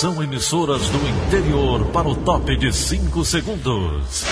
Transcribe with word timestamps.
Atenção, 0.00 0.22
emissoras 0.22 0.88
do 0.88 1.08
interior, 1.08 1.84
para 1.88 2.08
o 2.08 2.14
top 2.14 2.56
de 2.56 2.72
5 2.72 3.22
segundos. 3.22 4.24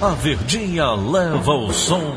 A 0.00 0.10
Verdinha 0.10 0.92
leva 0.92 1.54
o 1.54 1.72
som 1.72 2.16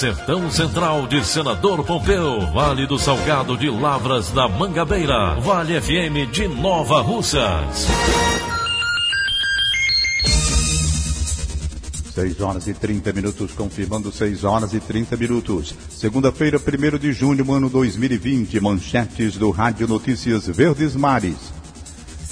Sertão 0.01 0.49
Central 0.49 1.05
de 1.05 1.23
Senador 1.23 1.83
Pompeu, 1.83 2.51
Vale 2.51 2.87
do 2.87 2.97
Salgado 2.97 3.55
de 3.55 3.69
Lavras 3.69 4.31
da 4.31 4.47
Mangabeira, 4.47 5.35
Vale 5.35 5.79
FM 5.79 6.27
de 6.31 6.47
Nova 6.47 7.01
Russas. 7.01 7.85
6 12.15 12.41
horas 12.41 12.67
e 12.67 12.73
30 12.73 13.13
minutos, 13.13 13.51
confirmando 13.51 14.11
6 14.11 14.43
horas 14.43 14.73
e 14.73 14.79
30 14.79 15.15
minutos. 15.15 15.75
Segunda-feira, 15.91 16.57
1 16.57 16.97
de 16.97 17.13
junho, 17.13 17.53
ano 17.53 17.69
2020, 17.69 18.59
manchetes 18.59 19.37
do 19.37 19.51
Rádio 19.51 19.87
Notícias 19.87 20.47
Verdes 20.47 20.95
Mares. 20.95 21.60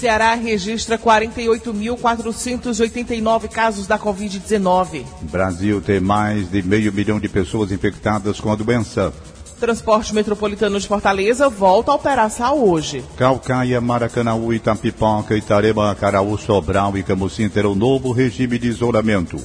Ceará 0.00 0.34
registra 0.34 0.98
48.489 0.98 3.48
casos 3.50 3.86
da 3.86 3.98
Covid-19. 3.98 5.04
Brasil 5.30 5.82
tem 5.82 6.00
mais 6.00 6.50
de 6.50 6.62
meio 6.62 6.90
milhão 6.90 7.20
de 7.20 7.28
pessoas 7.28 7.70
infectadas 7.70 8.40
com 8.40 8.50
a 8.50 8.56
doença. 8.56 9.12
Transporte 9.60 10.14
Metropolitano 10.14 10.80
de 10.80 10.88
Fortaleza 10.88 11.50
volta 11.50 11.92
a 11.92 11.96
operar 11.96 12.32
hoje. 12.54 13.04
Calcaia, 13.14 13.78
Maracanaú, 13.78 14.54
Itapipoca, 14.54 15.36
Itarema, 15.36 15.94
Caraú, 15.94 16.38
Sobral 16.38 16.96
e 16.96 17.02
Camusim 17.02 17.50
terão 17.50 17.74
novo 17.74 18.10
regime 18.10 18.58
de 18.58 18.68
isolamento. 18.68 19.36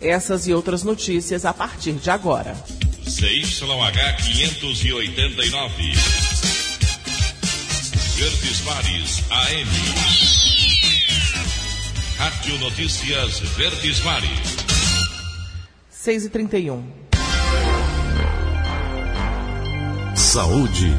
Essas 0.00 0.46
e 0.46 0.54
outras 0.54 0.82
notícias 0.82 1.44
a 1.44 1.52
partir 1.52 1.92
de 1.92 2.08
agora. 2.08 2.56
CYH 3.04 4.16
589. 4.24 6.57
Verdes 8.48 8.62
Mares 8.62 9.22
AM. 9.30 9.68
Rádio 12.16 12.58
Notícias 12.60 13.40
Verdes 13.40 14.00
Mares. 14.00 14.56
6 15.90 16.24
e 16.24 16.30
31 16.30 16.82
Saúde. 20.14 20.96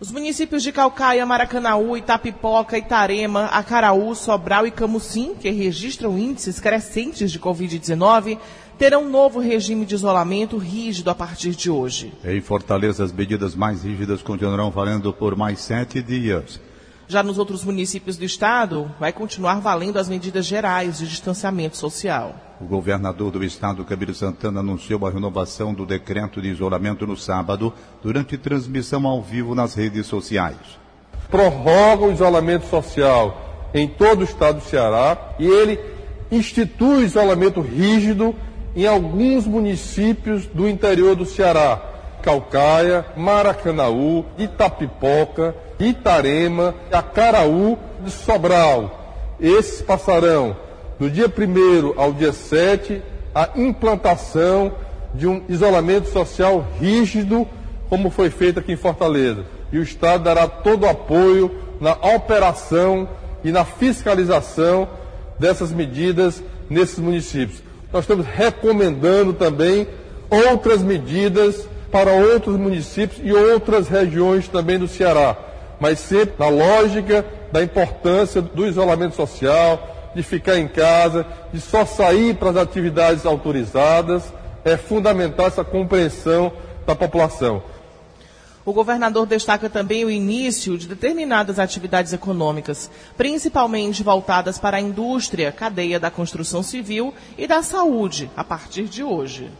Os 0.00 0.10
municípios 0.10 0.64
de 0.64 0.72
Calcaia, 0.72 1.24
Maracanaú, 1.24 1.96
Itapipoca, 1.96 2.76
Itarema, 2.76 3.44
Acaraú, 3.44 4.16
Sobral 4.16 4.66
e 4.66 4.72
Camucim, 4.72 5.36
que 5.36 5.48
registram 5.48 6.18
índices 6.18 6.58
crescentes 6.58 7.30
de 7.30 7.38
Covid-19, 7.38 8.36
terão 8.82 9.04
um 9.04 9.08
novo 9.08 9.38
regime 9.38 9.86
de 9.86 9.94
isolamento 9.94 10.58
rígido 10.58 11.08
a 11.08 11.14
partir 11.14 11.50
de 11.50 11.70
hoje. 11.70 12.12
Em 12.24 12.40
Fortaleza, 12.40 13.04
as 13.04 13.12
medidas 13.12 13.54
mais 13.54 13.84
rígidas 13.84 14.22
continuarão 14.22 14.72
valendo 14.72 15.12
por 15.12 15.36
mais 15.36 15.60
sete 15.60 16.02
dias. 16.02 16.60
Já 17.06 17.22
nos 17.22 17.38
outros 17.38 17.64
municípios 17.64 18.16
do 18.16 18.24
estado, 18.24 18.90
vai 18.98 19.12
continuar 19.12 19.60
valendo 19.60 20.00
as 20.00 20.08
medidas 20.08 20.46
gerais 20.46 20.98
de 20.98 21.06
distanciamento 21.06 21.76
social. 21.76 22.34
O 22.60 22.64
governador 22.64 23.30
do 23.30 23.44
estado, 23.44 23.84
Camilo 23.84 24.16
Santana, 24.16 24.58
anunciou 24.58 25.06
a 25.06 25.10
renovação 25.12 25.72
do 25.72 25.86
decreto 25.86 26.42
de 26.42 26.48
isolamento 26.48 27.06
no 27.06 27.16
sábado, 27.16 27.72
durante 28.02 28.36
transmissão 28.36 29.06
ao 29.06 29.22
vivo 29.22 29.54
nas 29.54 29.76
redes 29.76 30.08
sociais. 30.08 30.56
Prorroga 31.30 32.06
o 32.06 32.12
isolamento 32.12 32.66
social 32.66 33.70
em 33.72 33.86
todo 33.86 34.22
o 34.22 34.24
estado 34.24 34.58
do 34.58 34.64
Ceará 34.64 35.36
e 35.38 35.46
ele 35.46 35.78
institui 36.32 37.04
isolamento 37.04 37.60
rígido 37.60 38.34
em 38.74 38.86
alguns 38.86 39.46
municípios 39.46 40.46
do 40.46 40.68
interior 40.68 41.14
do 41.14 41.26
Ceará. 41.26 41.80
Calcaia, 42.22 43.04
Maracanaú, 43.16 44.24
Itapipoca, 44.38 45.54
Itarema, 45.78 46.74
Acaraú 46.90 47.76
e 48.06 48.10
Sobral. 48.10 49.34
Esses 49.40 49.82
passarão 49.82 50.56
do 50.98 51.10
dia 51.10 51.26
1 51.26 52.00
ao 52.00 52.12
dia 52.12 52.32
7 52.32 53.02
a 53.34 53.50
implantação 53.56 54.72
de 55.12 55.26
um 55.26 55.42
isolamento 55.48 56.08
social 56.08 56.64
rígido, 56.78 57.46
como 57.88 58.08
foi 58.08 58.30
feito 58.30 58.60
aqui 58.60 58.72
em 58.72 58.76
Fortaleza. 58.76 59.44
E 59.72 59.78
o 59.78 59.82
Estado 59.82 60.24
dará 60.24 60.46
todo 60.46 60.84
o 60.84 60.88
apoio 60.88 61.50
na 61.80 61.92
operação 61.92 63.08
e 63.42 63.50
na 63.50 63.64
fiscalização 63.64 64.88
dessas 65.38 65.72
medidas 65.72 66.42
nesses 66.70 67.00
municípios 67.00 67.71
nós 67.92 68.04
estamos 68.04 68.26
recomendando 68.26 69.32
também 69.32 69.86
outras 70.30 70.82
medidas 70.82 71.68
para 71.90 72.10
outros 72.10 72.56
municípios 72.56 73.20
e 73.22 73.32
outras 73.32 73.86
regiões 73.86 74.48
também 74.48 74.78
do 74.78 74.88
Ceará, 74.88 75.36
mas 75.78 75.98
sempre 75.98 76.34
na 76.38 76.48
lógica 76.48 77.24
da 77.52 77.62
importância 77.62 78.40
do 78.40 78.66
isolamento 78.66 79.14
social, 79.14 80.10
de 80.14 80.22
ficar 80.22 80.58
em 80.58 80.66
casa, 80.66 81.26
de 81.52 81.60
só 81.60 81.84
sair 81.84 82.34
para 82.34 82.50
as 82.50 82.56
atividades 82.56 83.26
autorizadas. 83.26 84.32
É 84.64 84.76
fundamental 84.76 85.46
essa 85.46 85.64
compreensão 85.64 86.52
da 86.86 86.94
população. 86.94 87.62
O 88.64 88.72
governador 88.72 89.26
destaca 89.26 89.68
também 89.68 90.04
o 90.04 90.10
início 90.10 90.78
de 90.78 90.86
determinadas 90.86 91.58
atividades 91.58 92.12
econômicas, 92.12 92.88
principalmente 93.16 94.04
voltadas 94.04 94.56
para 94.56 94.76
a 94.76 94.80
indústria, 94.80 95.50
cadeia 95.50 95.98
da 95.98 96.12
construção 96.12 96.62
civil 96.62 97.12
e 97.36 97.48
da 97.48 97.60
saúde, 97.62 98.30
a 98.36 98.44
partir 98.44 98.84
de 98.84 99.02
hoje. 99.02 99.50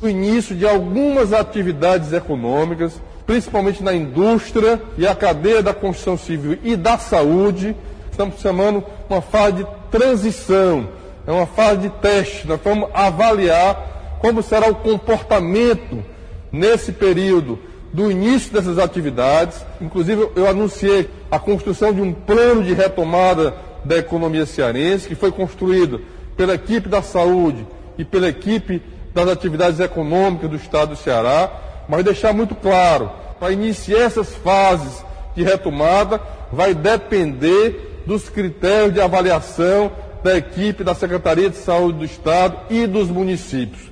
O 0.00 0.06
início 0.06 0.54
de 0.54 0.64
algumas 0.64 1.32
atividades 1.32 2.12
econômicas, 2.12 3.02
principalmente 3.26 3.82
na 3.82 3.92
indústria 3.92 4.80
e 4.96 5.04
a 5.04 5.14
cadeia 5.14 5.60
da 5.60 5.74
construção 5.74 6.16
civil 6.16 6.56
e 6.62 6.76
da 6.76 6.96
saúde, 6.98 7.74
estamos 8.12 8.40
chamando 8.40 8.84
uma 9.10 9.20
fase 9.20 9.56
de 9.56 9.66
transição, 9.90 10.88
é 11.26 11.32
uma 11.32 11.46
fase 11.46 11.80
de 11.80 11.88
teste. 11.88 12.46
Nós 12.46 12.60
vamos 12.62 12.88
avaliar 12.94 14.18
como 14.20 14.40
será 14.40 14.70
o 14.70 14.74
comportamento 14.76 16.04
nesse 16.52 16.92
período 16.92 17.58
do 17.96 18.10
início 18.10 18.52
dessas 18.52 18.78
atividades. 18.78 19.64
Inclusive, 19.80 20.28
eu 20.36 20.46
anunciei 20.46 21.08
a 21.30 21.38
construção 21.38 21.94
de 21.94 22.02
um 22.02 22.12
plano 22.12 22.62
de 22.62 22.74
retomada 22.74 23.54
da 23.86 23.96
economia 23.96 24.44
cearense, 24.44 25.08
que 25.08 25.14
foi 25.14 25.32
construído 25.32 26.02
pela 26.36 26.52
equipe 26.52 26.90
da 26.90 27.00
saúde 27.00 27.66
e 27.96 28.04
pela 28.04 28.28
equipe 28.28 28.82
das 29.14 29.26
atividades 29.30 29.80
econômicas 29.80 30.50
do 30.50 30.56
Estado 30.56 30.90
do 30.90 30.96
Ceará, 30.96 31.50
mas 31.88 32.04
deixar 32.04 32.34
muito 32.34 32.54
claro, 32.54 33.10
para 33.40 33.50
iniciar 33.50 34.02
essas 34.02 34.34
fases 34.34 35.02
de 35.34 35.42
retomada, 35.42 36.20
vai 36.52 36.74
depender 36.74 38.02
dos 38.06 38.28
critérios 38.28 38.92
de 38.92 39.00
avaliação 39.00 39.90
da 40.22 40.36
equipe 40.36 40.84
da 40.84 40.94
Secretaria 40.94 41.48
de 41.48 41.56
Saúde 41.56 42.00
do 42.00 42.04
Estado 42.04 42.58
e 42.68 42.86
dos 42.86 43.08
municípios. 43.08 43.85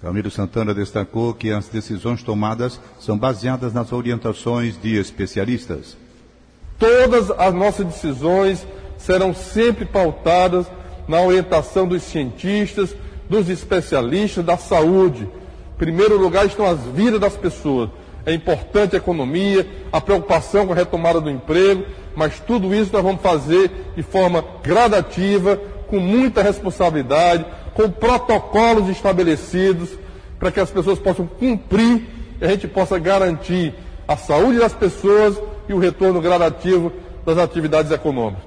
Camilo 0.00 0.30
Santana 0.30 0.72
destacou 0.72 1.34
que 1.34 1.50
as 1.50 1.66
decisões 1.68 2.22
tomadas 2.22 2.80
são 3.00 3.18
baseadas 3.18 3.72
nas 3.72 3.92
orientações 3.92 4.80
de 4.80 4.96
especialistas. 4.96 5.96
Todas 6.78 7.32
as 7.32 7.52
nossas 7.52 7.84
decisões 7.84 8.64
serão 8.96 9.34
sempre 9.34 9.84
pautadas 9.84 10.66
na 11.08 11.20
orientação 11.20 11.86
dos 11.86 12.04
cientistas, 12.04 12.94
dos 13.28 13.48
especialistas 13.48 14.44
da 14.44 14.56
saúde. 14.56 15.22
Em 15.22 15.78
primeiro 15.78 16.16
lugar 16.16 16.46
estão 16.46 16.66
as 16.66 16.80
vidas 16.94 17.20
das 17.20 17.36
pessoas. 17.36 17.90
É 18.24 18.32
importante 18.32 18.94
a 18.94 18.98
economia, 18.98 19.66
a 19.90 20.00
preocupação 20.00 20.66
com 20.66 20.72
a 20.72 20.76
retomada 20.76 21.20
do 21.20 21.30
emprego, 21.30 21.84
mas 22.14 22.38
tudo 22.38 22.72
isso 22.72 22.92
nós 22.92 23.02
vamos 23.02 23.20
fazer 23.20 23.92
de 23.96 24.02
forma 24.02 24.44
gradativa, 24.62 25.56
com 25.88 25.98
muita 25.98 26.42
responsabilidade, 26.42 27.46
com 27.78 27.88
protocolos 27.88 28.88
estabelecidos 28.88 29.90
para 30.36 30.50
que 30.50 30.58
as 30.58 30.68
pessoas 30.68 30.98
possam 30.98 31.28
cumprir 31.28 32.08
e 32.40 32.44
a 32.44 32.48
gente 32.48 32.66
possa 32.66 32.98
garantir 32.98 33.72
a 34.08 34.16
saúde 34.16 34.58
das 34.58 34.74
pessoas 34.74 35.40
e 35.68 35.72
o 35.72 35.78
retorno 35.78 36.20
gradativo 36.20 36.92
das 37.24 37.38
atividades 37.38 37.92
econômicas. 37.92 38.42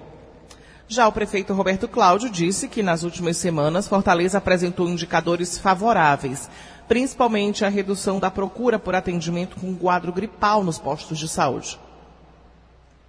Já 0.86 1.08
o 1.08 1.14
prefeito 1.14 1.54
Roberto 1.54 1.88
Cláudio 1.88 2.30
disse 2.30 2.68
que 2.68 2.84
nas 2.84 3.04
últimas 3.04 3.38
semanas 3.38 3.88
Fortaleza 3.88 4.38
apresentou 4.38 4.90
indicadores 4.90 5.58
favoráveis, 5.58 6.50
principalmente 6.86 7.64
a 7.64 7.70
redução 7.70 8.20
da 8.20 8.30
procura 8.30 8.78
por 8.78 8.96
atendimento 8.96 9.56
com 9.56 9.74
quadro 9.74 10.12
gripal 10.12 10.62
nos 10.62 10.78
postos 10.78 11.18
de 11.18 11.30
saúde. 11.30 11.80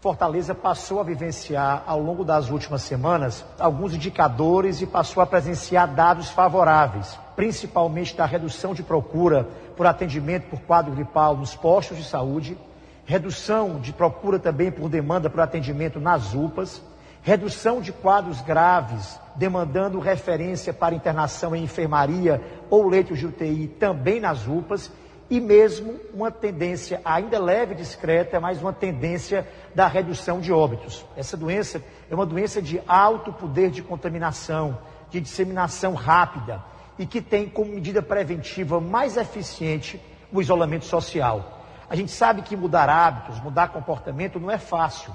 Fortaleza 0.03 0.53
passou 0.53 0.99
a 0.99 1.05
vivenciar 1.05 1.85
ao 1.87 2.01
longo 2.01 2.25
das 2.25 2.51
últimas 2.51 2.83
semanas 2.83 3.45
alguns 3.57 3.95
indicadores 3.95 4.83
e 4.83 4.87
passou 4.87 5.23
a 5.23 5.27
presenciar 5.27 5.87
dados 5.87 6.29
favoráveis, 6.29 7.17
principalmente 7.37 8.17
da 8.17 8.27
redução 8.27 8.75
de 8.75 8.83
procura 8.83 9.47
por 9.77 9.87
atendimento 9.87 10.51
por 10.51 10.59
quadro 10.63 10.93
gripal 10.93 11.37
nos 11.37 11.55
postos 11.55 11.99
de 11.99 12.03
saúde, 12.03 12.59
redução 13.05 13.79
de 13.79 13.93
procura 13.93 14.41
também 14.41 14.73
por 14.73 14.89
demanda 14.89 15.31
por 15.31 15.39
atendimento 15.39 16.01
nas 16.01 16.35
UPAs, 16.35 16.83
redução 17.23 17.81
de 17.81 17.93
quadros 17.93 18.41
graves, 18.41 19.21
demandando 19.37 20.01
referência 20.01 20.73
para 20.73 20.97
internação 20.97 21.55
em 21.55 21.63
enfermaria 21.63 22.43
ou 22.69 22.89
leitos 22.89 23.21
de 23.21 23.27
UTI 23.27 23.69
também 23.79 24.19
nas 24.19 24.49
UPAs, 24.49 24.91
e 25.33 25.41
mesmo 25.41 25.99
uma 26.13 26.31
tendência 26.31 27.01
ainda 27.03 27.39
leve 27.39 27.73
e 27.73 27.77
discreta, 27.79 28.39
mas 28.39 28.61
uma 28.61 28.71
tendência 28.71 29.49
da 29.75 29.87
redução 29.87 30.43
de 30.43 30.53
óbitos. 30.53 31.07
Essa 31.17 31.39
doença 31.39 31.83
é 32.11 32.15
uma 32.15 32.27
doença 32.27 32.61
de 32.61 32.83
alto 32.87 33.33
poder 33.33 33.71
de 33.71 33.83
contaminação, 33.83 34.77
de 35.09 35.23
disseminação 35.23 35.95
rápida 35.95 36.63
e 36.99 37.07
que 37.07 37.23
tem 37.23 37.49
como 37.49 37.73
medida 37.73 38.03
preventiva 38.03 38.79
mais 38.79 39.17
eficiente 39.17 39.99
o 40.31 40.39
isolamento 40.39 40.85
social. 40.85 41.65
A 41.89 41.97
gente 41.97 42.13
sabe 42.13 42.43
que 42.43 42.55
mudar 42.55 42.91
hábitos, 42.91 43.41
mudar 43.41 43.69
comportamento 43.69 44.39
não 44.39 44.51
é 44.51 44.59
fácil 44.59 45.15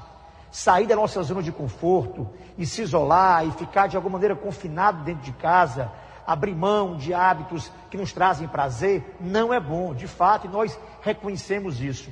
sair 0.49 0.87
da 0.87 0.95
nossa 0.95 1.21
zona 1.21 1.43
de 1.43 1.51
conforto 1.51 2.27
e 2.57 2.65
se 2.65 2.81
isolar 2.81 3.45
e 3.45 3.51
ficar 3.51 3.85
de 3.85 3.95
alguma 3.95 4.13
maneira 4.13 4.35
confinado 4.35 5.03
dentro 5.03 5.21
de 5.21 5.33
casa, 5.33 5.91
abrir 6.27 6.53
mão 6.53 6.97
de 6.97 7.13
hábitos 7.13 7.71
que 7.89 7.95
nos 7.95 8.11
trazem 8.11 8.49
prazer, 8.49 9.15
não 9.21 9.53
é 9.53 9.59
bom, 9.61 9.95
de 9.95 10.07
fato, 10.07 10.45
e 10.45 10.49
nós 10.49 10.77
reconhecemos 11.01 11.79
isso. 11.79 12.11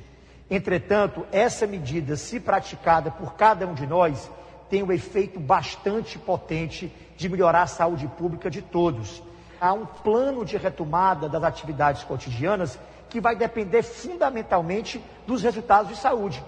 Entretanto, 0.50 1.26
essa 1.34 1.68
medida, 1.68 2.16
se 2.16 2.40
praticada 2.40 3.12
por 3.12 3.34
cada 3.34 3.68
um 3.68 3.74
de 3.74 3.86
nós, 3.86 4.32
tem 4.70 4.82
um 4.82 4.92
efeito 4.92 5.38
bastante 5.38 6.18
potente 6.18 6.92
de 7.18 7.28
melhorar 7.28 7.64
a 7.64 7.68
saúde 7.68 8.08
pública 8.08 8.50
de 8.50 8.62
todos. 8.62 9.22
Há 9.60 9.74
um 9.74 9.86
plano 9.86 10.46
de 10.46 10.56
retomada 10.56 11.28
das 11.28 11.44
atividades 11.44 12.04
cotidianas 12.04 12.80
que 13.10 13.20
vai 13.20 13.36
depender 13.36 13.84
fundamentalmente 13.84 15.04
dos 15.28 15.44
resultados 15.44 15.90
de 15.90 15.98
saúde. 15.98 16.44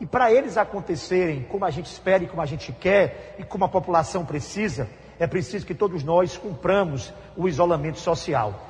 E 0.00 0.06
para 0.06 0.32
eles 0.32 0.56
acontecerem 0.56 1.42
como 1.42 1.64
a 1.64 1.70
gente 1.70 1.86
espera 1.86 2.24
e 2.24 2.26
como 2.26 2.40
a 2.40 2.46
gente 2.46 2.72
quer 2.72 3.36
e 3.38 3.44
como 3.44 3.64
a 3.64 3.68
população 3.68 4.24
precisa, 4.24 4.88
é 5.20 5.26
preciso 5.26 5.66
que 5.66 5.74
todos 5.74 6.02
nós 6.02 6.38
cumpramos 6.38 7.12
o 7.36 7.46
isolamento 7.46 8.00
social. 8.00 8.68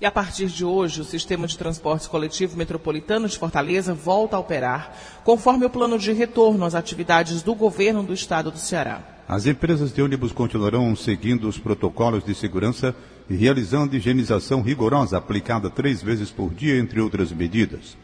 E 0.00 0.06
a 0.06 0.10
partir 0.10 0.46
de 0.46 0.64
hoje, 0.64 1.00
o 1.00 1.04
sistema 1.04 1.48
de 1.48 1.58
transporte 1.58 2.08
coletivo 2.08 2.56
metropolitano 2.56 3.28
de 3.28 3.36
Fortaleza 3.36 3.92
volta 3.92 4.36
a 4.36 4.40
operar, 4.40 4.96
conforme 5.24 5.66
o 5.66 5.70
plano 5.70 5.98
de 5.98 6.12
retorno 6.12 6.64
às 6.64 6.76
atividades 6.76 7.42
do 7.42 7.56
governo 7.56 8.04
do 8.04 8.14
estado 8.14 8.52
do 8.52 8.58
Ceará. 8.58 9.00
As 9.28 9.46
empresas 9.46 9.92
de 9.92 10.00
ônibus 10.00 10.32
continuarão 10.32 10.94
seguindo 10.94 11.48
os 11.48 11.58
protocolos 11.58 12.24
de 12.24 12.34
segurança 12.34 12.94
e 13.28 13.34
realizando 13.34 13.96
higienização 13.96 14.62
rigorosa 14.62 15.18
aplicada 15.18 15.70
três 15.70 16.02
vezes 16.02 16.30
por 16.30 16.54
dia, 16.54 16.78
entre 16.78 17.00
outras 17.00 17.32
medidas. 17.32 17.96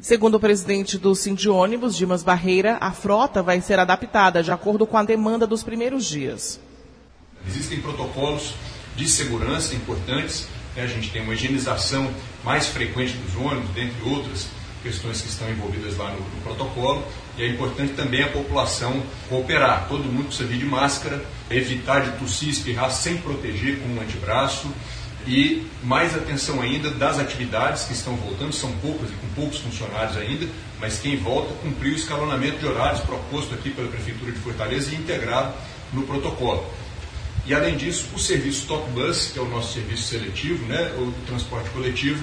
Segundo 0.00 0.36
o 0.36 0.40
presidente 0.40 0.96
do 0.96 1.12
Cindy 1.12 1.48
Ônibus, 1.48 1.96
Dimas 1.96 2.22
Barreira, 2.22 2.78
a 2.80 2.92
frota 2.92 3.42
vai 3.42 3.60
ser 3.60 3.80
adaptada 3.80 4.44
de 4.44 4.52
acordo 4.52 4.86
com 4.86 4.96
a 4.96 5.02
demanda 5.02 5.44
dos 5.44 5.64
primeiros 5.64 6.04
dias. 6.04 6.60
Existem 7.46 7.80
protocolos 7.80 8.54
de 8.96 9.08
segurança 9.08 9.74
importantes. 9.74 10.48
Né? 10.74 10.82
A 10.82 10.86
gente 10.86 11.10
tem 11.10 11.22
uma 11.22 11.34
higienização 11.34 12.10
mais 12.44 12.66
frequente 12.66 13.12
dos 13.12 13.36
ônibus, 13.36 13.70
dentre 13.70 14.08
outras 14.08 14.48
questões 14.82 15.20
que 15.20 15.28
estão 15.28 15.50
envolvidas 15.50 15.96
lá 15.96 16.10
no, 16.10 16.20
no, 16.20 16.40
protocolo. 16.42 17.04
E 17.36 17.42
é 17.42 17.48
importante 17.48 17.94
também 17.94 18.22
a 18.22 18.28
população 18.28 19.02
cooperar. 19.28 19.86
Todo 19.88 20.04
mundo 20.04 20.26
precisa 20.26 20.48
vir 20.48 20.58
de 20.58 20.66
máscara, 20.66 21.24
evitar 21.50 22.00
de 22.00 22.18
tossir, 22.18 22.48
e 22.48 22.52
espirrar 22.52 22.90
sem 22.90 23.16
proteger 23.18 23.80
com 23.80 23.88
um 23.88 24.00
antebraço 24.00 24.68
e 25.28 25.66
mais 25.82 26.16
atenção 26.16 26.60
ainda 26.62 26.90
das 26.90 27.18
atividades 27.18 27.84
que 27.84 27.92
estão 27.92 28.16
voltando, 28.16 28.52
são 28.52 28.72
poucas 28.78 29.10
e 29.10 29.12
com 29.12 29.28
poucos 29.34 29.58
funcionários 29.58 30.16
ainda, 30.16 30.46
mas 30.80 30.98
quem 31.00 31.18
volta 31.18 31.52
cumpriu 31.62 31.92
o 31.92 31.96
escalonamento 31.96 32.58
de 32.58 32.66
horários 32.66 33.00
proposto 33.00 33.54
aqui 33.54 33.68
pela 33.70 33.88
Prefeitura 33.88 34.32
de 34.32 34.38
Fortaleza 34.38 34.90
e 34.90 34.94
integrado 34.94 35.52
no 35.92 36.02
protocolo. 36.04 36.64
E 37.48 37.54
além 37.54 37.78
disso, 37.78 38.10
o 38.14 38.18
serviço 38.18 38.66
Top 38.66 38.90
Bus, 38.90 39.30
que 39.32 39.38
é 39.38 39.42
o 39.42 39.48
nosso 39.48 39.72
serviço 39.72 40.02
seletivo, 40.02 40.66
né, 40.66 40.92
o 40.98 41.10
transporte 41.26 41.70
coletivo, 41.70 42.22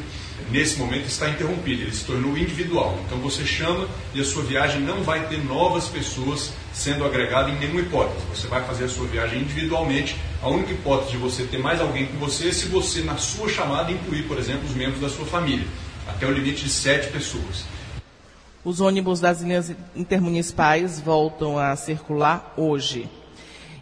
nesse 0.51 0.77
momento 0.77 1.07
está 1.07 1.27
interrompido, 1.27 1.81
ele 1.81 1.91
se 1.91 2.05
tornou 2.05 2.37
individual. 2.37 2.95
Então 3.03 3.17
você 3.17 3.43
chama 3.43 3.87
e 4.13 4.21
a 4.21 4.23
sua 4.23 4.43
viagem 4.43 4.81
não 4.81 5.01
vai 5.01 5.27
ter 5.27 5.43
novas 5.43 5.87
pessoas 5.87 6.51
sendo 6.71 7.03
agregadas 7.03 7.51
em 7.51 7.57
nenhuma 7.57 7.81
hipótese. 7.81 8.23
Você 8.35 8.45
vai 8.45 8.63
fazer 8.65 8.83
a 8.83 8.87
sua 8.87 9.07
viagem 9.07 9.41
individualmente. 9.41 10.15
A 10.43 10.47
única 10.47 10.73
hipótese 10.73 11.13
de 11.13 11.17
você 11.17 11.41
ter 11.41 11.57
mais 11.57 11.81
alguém 11.81 12.05
com 12.05 12.17
você 12.17 12.49
é 12.49 12.51
se 12.51 12.67
você, 12.67 13.01
na 13.01 13.17
sua 13.17 13.49
chamada, 13.49 13.91
incluir, 13.91 14.27
por 14.27 14.37
exemplo, 14.37 14.69
os 14.69 14.75
membros 14.75 15.01
da 15.01 15.09
sua 15.09 15.25
família, 15.25 15.65
até 16.07 16.27
o 16.27 16.31
limite 16.31 16.65
de 16.65 16.69
sete 16.69 17.07
pessoas. 17.07 17.65
Os 18.63 18.79
ônibus 18.79 19.19
das 19.19 19.41
linhas 19.41 19.73
intermunicipais 19.95 20.99
voltam 20.99 21.57
a 21.57 21.75
circular 21.75 22.53
hoje 22.55 23.09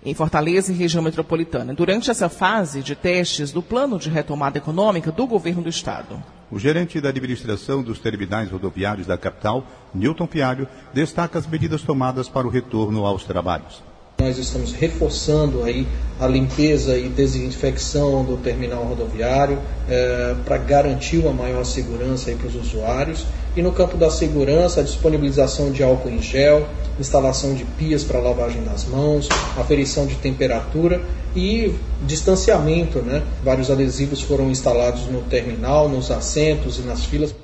em 0.05 0.13
Fortaleza 0.13 0.71
e 0.71 0.75
região 0.75 1.03
metropolitana, 1.03 1.73
durante 1.73 2.11
essa 2.11 2.29
fase 2.29 2.81
de 2.81 2.95
testes 2.95 3.51
do 3.51 3.61
plano 3.61 3.97
de 3.97 4.09
retomada 4.09 4.57
econômica 4.57 5.11
do 5.11 5.25
governo 5.25 5.61
do 5.61 5.69
estado. 5.69 6.21
O 6.51 6.59
gerente 6.59 7.00
da 7.01 7.09
administração 7.09 7.81
dos 7.81 8.00
terminais 8.00 8.51
rodoviários 8.51 9.07
da 9.07 9.17
capital, 9.17 9.65
Newton 9.94 10.27
Pialho, 10.27 10.67
destaca 10.94 11.39
as 11.39 11.47
medidas 11.47 11.81
tomadas 11.81 12.29
para 12.29 12.45
o 12.45 12.50
retorno 12.50 13.05
aos 13.05 13.23
trabalhos. 13.23 13.81
Nós 14.19 14.38
estamos 14.38 14.71
reforçando 14.74 15.63
aí 15.63 15.88
a 16.19 16.27
limpeza 16.27 16.98
e 16.98 17.10
desinfecção 17.10 18.24
do 18.24 18.38
terminal 18.38 18.83
rodoviário 18.83 19.57
é, 19.89 20.36
para 20.45 20.57
garantir 20.57 21.18
uma 21.18 21.33
maior 21.33 21.65
segurança 21.65 22.32
para 22.32 22.48
os 22.48 22.55
usuários. 22.55 23.25
E 23.55 23.62
no 23.62 23.72
campo 23.72 23.98
da 23.98 24.10
segurança, 24.10 24.79
a 24.79 24.84
disponibilização 24.84 25.72
de 25.72 25.84
álcool 25.84 26.10
em 26.10 26.22
gel, 26.22 26.67
instalação 27.00 27.53
de 27.53 27.65
pias 27.65 28.03
para 28.03 28.20
lavagem 28.20 28.63
das 28.63 28.86
mãos, 28.86 29.27
aferição 29.58 30.05
de 30.05 30.15
temperatura 30.15 31.01
e 31.36 31.74
distanciamento. 32.05 33.00
Né? 33.00 33.24
Vários 33.43 33.70
adesivos 33.70 34.22
foram 34.22 34.50
instalados 34.50 35.08
no 35.08 35.22
terminal, 35.24 35.89
nos 35.89 36.12
assentos 36.12 36.77
e 36.77 36.82
nas 36.84 37.03
filas. 37.03 37.36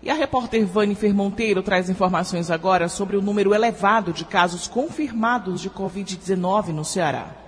E 0.00 0.08
a 0.08 0.14
repórter 0.14 0.64
Vanifer 0.64 1.12
Monteiro 1.12 1.64
traz 1.64 1.90
informações 1.90 2.48
agora 2.48 2.88
sobre 2.88 3.16
o 3.16 3.22
número 3.22 3.52
elevado 3.52 4.12
de 4.12 4.24
casos 4.24 4.68
confirmados 4.68 5.60
de 5.60 5.68
Covid-19 5.68 6.68
no 6.68 6.84
Ceará. 6.84 7.43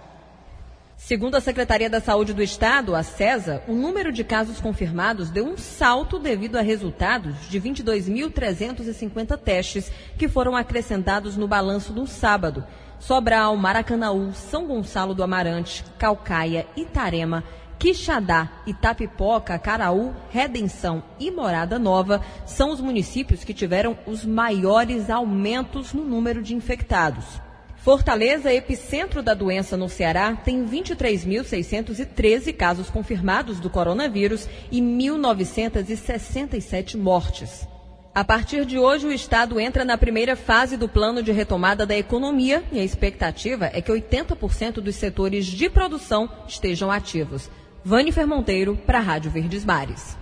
Segundo 0.97 1.37
a 1.37 1.41
Secretaria 1.43 1.91
da 1.91 2.01
Saúde 2.01 2.33
do 2.33 2.43
Estado, 2.43 2.95
a 2.95 3.03
CESA, 3.03 3.63
o 3.69 3.75
número 3.75 4.11
de 4.11 4.25
casos 4.25 4.61
confirmados 4.61 5.31
deu 5.31 5.47
um 5.47 5.57
salto 5.57 6.19
devido 6.19 6.57
a 6.57 6.63
resultados 6.63 7.49
de 7.51 7.61
22.350 7.61 9.37
testes 9.37 9.93
que 10.17 10.27
foram 10.27 10.57
acrescentados 10.57 11.37
no 11.37 11.47
balanço 11.47 11.93
no 11.93 12.07
sábado. 12.07 12.65
Sobral, 12.99 13.55
Maracanaú, 13.57 14.33
São 14.33 14.67
Gonçalo 14.67 15.15
do 15.15 15.23
Amarante, 15.23 15.85
Calcaia, 15.99 16.67
Itarema, 16.75 17.45
Quixadá, 17.79 18.51
Itapipoca, 18.67 19.59
Caraú, 19.59 20.15
Redenção 20.31 21.03
e 21.21 21.31
Morada 21.31 21.79
Nova 21.79 22.23
são 22.47 22.73
os 22.73 22.81
municípios 22.81 23.45
que 23.45 23.53
tiveram 23.53 23.99
os 24.07 24.25
maiores 24.25 25.11
aumentos 25.11 25.93
no 25.93 26.03
número 26.03 26.43
de 26.43 26.55
infectados. 26.55 27.46
Fortaleza, 27.87 28.53
epicentro 28.53 29.23
da 29.23 29.33
doença 29.33 29.77
no 29.77 29.89
Ceará, 29.89 30.35
tem 30.35 30.67
23.613 30.67 32.53
casos 32.53 32.91
confirmados 32.91 33.61
do 33.61 33.71
coronavírus 33.71 34.49
e 34.73 34.81
1.967 34.81 36.97
mortes. 36.97 37.65
A 38.13 38.25
partir 38.25 38.65
de 38.65 38.77
hoje, 38.77 39.07
o 39.07 39.13
Estado 39.13 39.61
entra 39.61 39.85
na 39.85 39.97
primeira 39.97 40.35
fase 40.35 40.77
do 40.77 40.89
plano 40.89 41.23
de 41.23 41.31
retomada 41.31 41.87
da 41.87 41.97
economia 41.97 42.65
e 42.73 42.81
a 42.81 42.85
expectativa 42.85 43.71
é 43.73 43.81
que 43.81 43.93
80% 43.93 44.81
dos 44.81 44.97
setores 44.97 45.47
de 45.47 45.71
produção 45.71 46.29
estejam 46.49 46.91
ativos. 46.91 47.49
Vânifer 47.85 48.27
Monteiro, 48.27 48.77
para 48.85 48.99
a 48.99 49.03
Rádio 49.03 49.31
Verdes 49.31 49.65
Mares. 49.65 50.19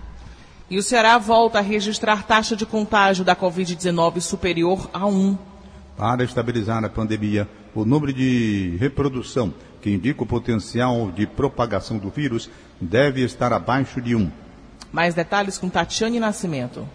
E 0.69 0.77
o 0.77 0.83
Ceará 0.83 1.17
volta 1.17 1.57
a 1.57 1.63
registrar 1.63 2.27
taxa 2.27 2.55
de 2.55 2.67
contágio 2.67 3.25
da 3.25 3.35
Covid-19 3.35 4.21
superior 4.21 4.87
a 4.93 5.07
1 5.07 5.54
para 5.97 6.23
estabilizar 6.23 6.83
a 6.83 6.89
pandemia, 6.89 7.47
o 7.73 7.85
número 7.85 8.13
de 8.13 8.75
reprodução, 8.79 9.53
que 9.81 9.89
indica 9.89 10.23
o 10.23 10.27
potencial 10.27 11.11
de 11.11 11.25
propagação 11.25 11.97
do 11.97 12.09
vírus, 12.09 12.49
deve 12.79 13.23
estar 13.23 13.53
abaixo 13.53 14.01
de 14.01 14.15
1. 14.15 14.31
Mais 14.91 15.13
detalhes 15.13 15.57
com 15.57 15.69
Tatiane 15.69 16.19
Nascimento. 16.19 16.87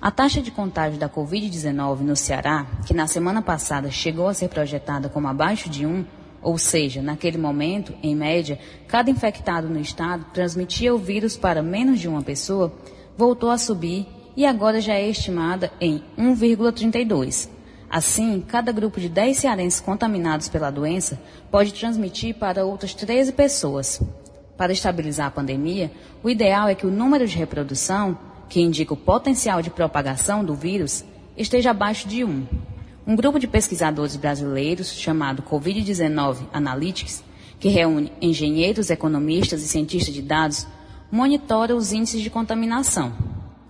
A 0.00 0.10
taxa 0.10 0.40
de 0.40 0.50
contágio 0.50 0.98
da 0.98 1.08
Covid-19 1.08 2.00
no 2.00 2.14
Ceará, 2.14 2.66
que 2.86 2.94
na 2.94 3.06
semana 3.06 3.42
passada 3.42 3.90
chegou 3.90 4.28
a 4.28 4.34
ser 4.34 4.48
projetada 4.48 5.08
como 5.08 5.26
abaixo 5.26 5.68
de 5.68 5.84
1, 5.84 6.04
ou 6.40 6.56
seja, 6.56 7.02
naquele 7.02 7.36
momento, 7.36 7.92
em 8.02 8.14
média, 8.14 8.60
cada 8.86 9.10
infectado 9.10 9.68
no 9.68 9.80
estado 9.80 10.24
transmitia 10.32 10.94
o 10.94 10.98
vírus 10.98 11.36
para 11.36 11.62
menos 11.62 11.98
de 11.98 12.06
uma 12.08 12.22
pessoa, 12.22 12.72
voltou 13.16 13.50
a 13.50 13.58
subir 13.58 14.06
e 14.36 14.46
agora 14.46 14.80
já 14.80 14.94
é 14.94 15.08
estimada 15.08 15.72
em 15.80 16.00
1,32. 16.16 17.57
Assim, 17.90 18.44
cada 18.46 18.70
grupo 18.70 19.00
de 19.00 19.08
10 19.08 19.38
cearenses 19.38 19.80
contaminados 19.80 20.48
pela 20.48 20.70
doença 20.70 21.18
pode 21.50 21.72
transmitir 21.72 22.34
para 22.34 22.64
outras 22.64 22.92
13 22.94 23.32
pessoas. 23.32 24.00
Para 24.58 24.72
estabilizar 24.72 25.28
a 25.28 25.30
pandemia, 25.30 25.90
o 26.22 26.28
ideal 26.28 26.68
é 26.68 26.74
que 26.74 26.86
o 26.86 26.90
número 26.90 27.26
de 27.26 27.36
reprodução, 27.36 28.18
que 28.48 28.60
indica 28.60 28.92
o 28.92 28.96
potencial 28.96 29.62
de 29.62 29.70
propagação 29.70 30.44
do 30.44 30.54
vírus, 30.54 31.04
esteja 31.36 31.70
abaixo 31.70 32.06
de 32.06 32.24
1. 32.24 32.46
Um 33.06 33.16
grupo 33.16 33.38
de 33.38 33.46
pesquisadores 33.46 34.16
brasileiros, 34.16 34.92
chamado 34.92 35.42
Covid-19 35.42 36.40
Analytics, 36.52 37.24
que 37.58 37.68
reúne 37.68 38.12
engenheiros, 38.20 38.90
economistas 38.90 39.62
e 39.62 39.68
cientistas 39.68 40.12
de 40.12 40.20
dados, 40.20 40.66
monitora 41.10 41.74
os 41.74 41.92
índices 41.92 42.20
de 42.20 42.28
contaminação. 42.28 43.12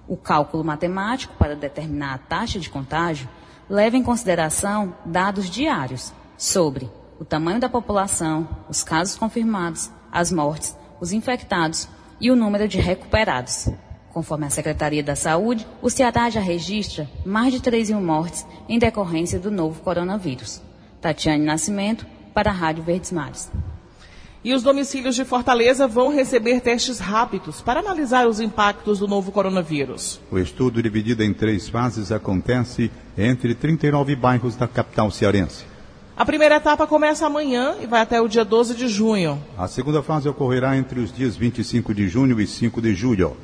O 0.09 0.17
cálculo 0.17 0.65
matemático 0.65 1.35
para 1.39 1.55
determinar 1.55 2.15
a 2.15 2.19
taxa 2.19 2.59
de 2.59 2.69
contágio 2.69 3.29
leva 3.69 3.97
em 3.97 4.03
consideração 4.03 4.95
dados 5.05 5.51
diários 5.51 6.13
sobre 6.37 6.91
o 7.19 7.25
tamanho 7.25 7.61
da 7.61 7.69
população, 7.69 8.49
os 8.69 8.83
casos 8.83 9.17
confirmados, 9.17 9.91
as 10.11 10.33
mortes, 10.33 10.77
os 11.01 11.13
infectados 11.13 11.89
e 12.21 12.31
o 12.31 12.37
número 12.37 12.67
de 12.69 12.79
recuperados. 12.79 13.69
Conforme 14.13 14.47
a 14.47 14.51
Secretaria 14.51 15.03
da 15.03 15.15
Saúde, 15.15 15.67
o 15.83 15.91
Ceará 15.91 16.31
já 16.31 16.41
registra 16.41 17.09
mais 17.25 17.53
de 17.53 17.61
3 17.61 17.91
mil 17.91 18.01
mortes 18.01 18.47
em 18.69 18.79
decorrência 18.79 19.39
do 19.39 19.51
novo 19.51 19.81
coronavírus. 19.83 20.63
Tatiane 21.01 21.45
Nascimento, 21.45 22.07
para 22.33 22.51
a 22.51 22.55
Rádio 22.55 22.83
Verdes 22.83 23.13
Mares. 23.13 23.51
E 24.45 24.55
os 24.55 24.63
domicílios 24.63 25.17
de 25.17 25.25
Fortaleza 25.25 25.89
vão 25.89 26.15
receber 26.15 26.61
testes 26.61 27.01
rápidos 27.01 27.61
para 27.61 27.81
analisar 27.81 28.29
os 28.29 28.39
impactos 28.39 29.01
do 29.01 29.09
novo 29.09 29.33
coronavírus. 29.33 30.21
O 30.31 30.39
estudo, 30.39 30.81
dividido 30.81 31.25
em 31.25 31.35
três 31.35 31.69
fases, 31.69 32.13
acontece 32.13 32.89
entre 33.17 33.53
39 33.55 34.15
bairros 34.15 34.55
da 34.55 34.69
capital 34.69 35.11
cearense. 35.11 35.65
A 36.17 36.25
primeira 36.25 36.57
etapa 36.57 36.87
começa 36.87 37.27
amanhã 37.27 37.77
e 37.81 37.87
vai 37.87 38.01
até 38.01 38.21
o 38.21 38.29
dia 38.29 38.45
12 38.45 38.77
de 38.77 38.89
junho. 38.89 39.43
A 39.57 39.67
segunda 39.67 40.03
fase 40.03 40.29
ocorrerá 40.29 40.77
entre 40.77 41.01
os 41.01 41.13
dias 41.13 41.37
25 41.37 41.93
de 41.93 42.09
junho 42.09 42.41
e 42.41 42.47
5 42.47 42.81
de 42.81 42.95
julho. 42.95 43.37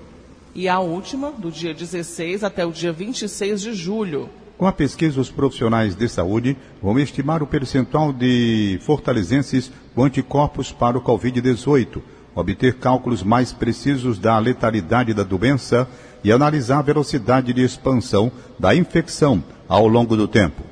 E 0.55 0.69
a 0.69 0.79
última, 0.79 1.33
do 1.33 1.51
dia 1.51 1.75
16 1.75 2.45
até 2.45 2.65
o 2.65 2.71
dia 2.71 2.93
26 2.93 3.61
de 3.61 3.75
julho. 3.75 4.29
Com 4.57 4.67
a 4.67 4.73
pesquisa, 4.73 5.21
os 5.21 5.31
profissionais 5.31 5.97
de 5.97 6.09
saúde 6.09 6.57
vão 6.81 6.99
estimar 6.99 7.43
o 7.43 7.47
percentual 7.47 8.13
de 8.13 8.79
fortalezenses 8.83 9.71
com 9.95 10.05
anticorpos 10.05 10.71
para 10.71 10.97
o 10.97 11.03
Covid-18, 11.03 12.01
obter 12.37 12.75
cálculos 12.75 13.23
mais 13.23 13.53
precisos 13.53 14.19
da 14.19 14.39
letalidade 14.39 15.13
da 15.13 15.25
doença 15.25 15.89
e 16.23 16.31
analisar 16.31 16.79
a 16.79 16.83
velocidade 16.83 17.53
de 17.53 17.63
expansão 17.63 18.31
da 18.59 18.75
infecção 18.75 19.43
ao 19.69 19.89
longo 19.89 20.17
do 20.17 20.29
tempo. 20.29 20.63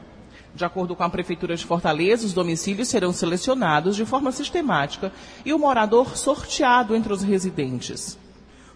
De 0.55 0.65
acordo 0.65 0.95
com 0.95 1.03
a 1.03 1.11
Prefeitura 1.11 1.57
de 1.57 1.65
Fortaleza, 1.65 2.27
os 2.27 2.33
domicílios 2.33 2.89
serão 2.89 3.13
selecionados 3.13 3.97
de 3.97 4.05
forma 4.05 4.31
sistemática 4.31 5.11
e 5.45 5.53
o 5.53 5.59
morador 5.59 6.17
sorteado 6.17 6.95
entre 6.95 7.13
os 7.13 7.23
residentes. 7.23 8.19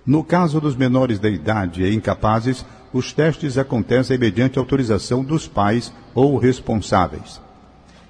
No 0.07 0.23
caso 0.23 0.61
dos 0.61 0.77
menores 0.77 1.19
de 1.19 1.29
idade 1.29 1.83
e 1.83 1.93
incapazes, 1.93 2.65
os 2.93 3.13
testes 3.13 3.59
acontecem 3.59 4.17
mediante 4.17 4.59
autorização 4.59 5.25
dos 5.25 5.49
pais 5.49 5.93
ou 6.15 6.39
responsáveis. 6.39 7.41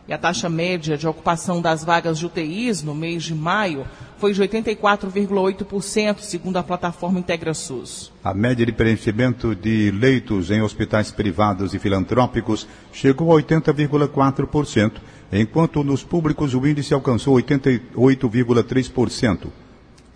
E 0.06 0.12
a 0.12 0.18
taxa 0.18 0.48
média 0.48 0.96
de 0.96 1.08
ocupação 1.08 1.60
das 1.60 1.82
vagas 1.82 2.18
de 2.18 2.26
UTIs 2.26 2.82
no 2.82 2.94
mês 2.94 3.24
de 3.24 3.34
maio 3.34 3.84
foi 4.18 4.32
de 4.32 4.40
84,8%, 4.40 6.20
segundo 6.20 6.58
a 6.58 6.62
plataforma 6.62 7.18
IntegraSUS. 7.18 8.12
A 8.22 8.32
média 8.32 8.64
de 8.64 8.70
preenchimento 8.70 9.52
de 9.54 9.90
leitos 9.90 10.50
em 10.50 10.62
hospitais 10.62 11.10
privados 11.10 11.74
e 11.74 11.78
filantrópicos 11.78 12.68
chegou 12.92 13.36
a 13.36 13.42
80,4%, 13.42 14.92
enquanto 15.32 15.82
nos 15.82 16.04
públicos 16.04 16.54
o 16.54 16.64
índice 16.64 16.94
alcançou 16.94 17.34
88,3%. 17.36 19.48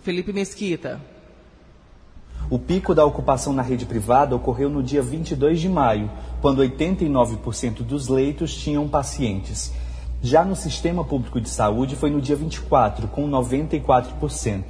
Felipe 0.03 0.31
Mesquita. 0.31 1.01
O 2.51 2.59
pico 2.59 2.93
da 2.93 3.05
ocupação 3.05 3.53
na 3.53 3.61
rede 3.61 3.85
privada 3.85 4.35
ocorreu 4.35 4.69
no 4.69 4.83
dia 4.83 5.01
22 5.01 5.61
de 5.61 5.69
maio, 5.69 6.11
quando 6.41 6.61
89% 6.61 7.81
dos 7.81 8.09
leitos 8.09 8.53
tinham 8.53 8.89
pacientes. 8.89 9.71
Já 10.21 10.43
no 10.43 10.53
sistema 10.53 11.01
público 11.01 11.39
de 11.39 11.47
saúde 11.47 11.95
foi 11.95 12.09
no 12.09 12.19
dia 12.19 12.35
24, 12.35 13.07
com 13.07 13.25
94%. 13.29 14.63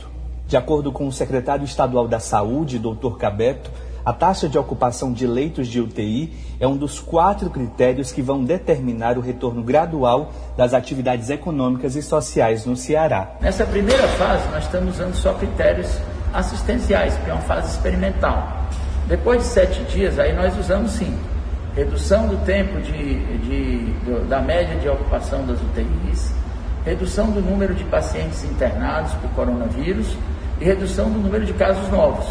De 0.45 0.55
acordo 0.55 0.91
com 0.91 1.07
o 1.07 1.11
secretário 1.11 1.65
estadual 1.65 2.07
da 2.07 2.19
Saúde, 2.19 2.77
Dr. 2.77 3.17
Cabeto, 3.17 3.71
a 4.05 4.13
taxa 4.13 4.47
de 4.47 4.59
ocupação 4.59 5.11
de 5.11 5.25
leitos 5.25 5.67
de 5.67 5.81
UTI 5.81 6.31
é 6.59 6.67
um 6.67 6.77
dos 6.77 6.99
quatro 6.99 7.49
critérios 7.49 8.11
que 8.11 8.21
vão 8.21 8.43
determinar 8.43 9.17
o 9.17 9.21
retorno 9.21 9.63
gradual 9.63 10.31
das 10.55 10.75
atividades 10.75 11.31
econômicas 11.31 11.95
e 11.95 12.03
sociais 12.03 12.63
no 12.63 12.77
Ceará. 12.77 13.37
Nessa 13.41 13.65
primeira 13.65 14.07
fase, 14.09 14.47
nós 14.49 14.65
estamos 14.65 14.93
usando 14.93 15.15
só 15.15 15.33
critérios 15.33 15.99
assistenciais, 16.33 17.15
porque 17.15 17.29
é 17.29 17.33
uma 17.33 17.43
fase 17.43 17.71
experimental. 17.71 18.67
Depois 19.07 19.39
de 19.39 19.47
sete 19.47 19.81
dias, 19.83 20.17
aí 20.19 20.33
nós 20.33 20.57
usamos 20.57 20.91
sim 20.91 21.17
redução 21.75 22.27
do 22.27 22.37
tempo 22.45 22.79
de, 22.81 23.37
de, 23.37 23.93
de, 23.93 24.19
da 24.27 24.41
média 24.41 24.75
de 24.77 24.89
ocupação 24.89 25.45
das 25.45 25.57
UTIs, 25.61 26.33
redução 26.85 27.31
do 27.31 27.41
número 27.41 27.73
de 27.73 27.83
pacientes 27.85 28.43
internados 28.43 29.13
por 29.13 29.29
coronavírus 29.31 30.17
e 30.59 30.65
redução 30.65 31.09
do 31.09 31.19
número 31.19 31.45
de 31.45 31.53
casos 31.53 31.89
novos. 31.89 32.25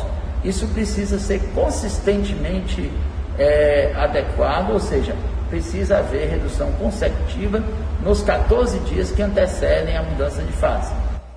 Isso 0.44 0.66
precisa 0.68 1.18
ser 1.18 1.40
consistentemente 1.54 2.90
é, 3.38 3.92
adequado, 3.96 4.70
ou 4.70 4.80
seja, 4.80 5.14
precisa 5.48 5.98
haver 5.98 6.28
redução 6.28 6.70
consecutiva 6.72 7.62
nos 8.02 8.22
14 8.22 8.78
dias 8.80 9.10
que 9.10 9.22
antecedem 9.22 9.96
a 9.96 10.02
mudança 10.02 10.42
de 10.42 10.52
fase. 10.52 10.92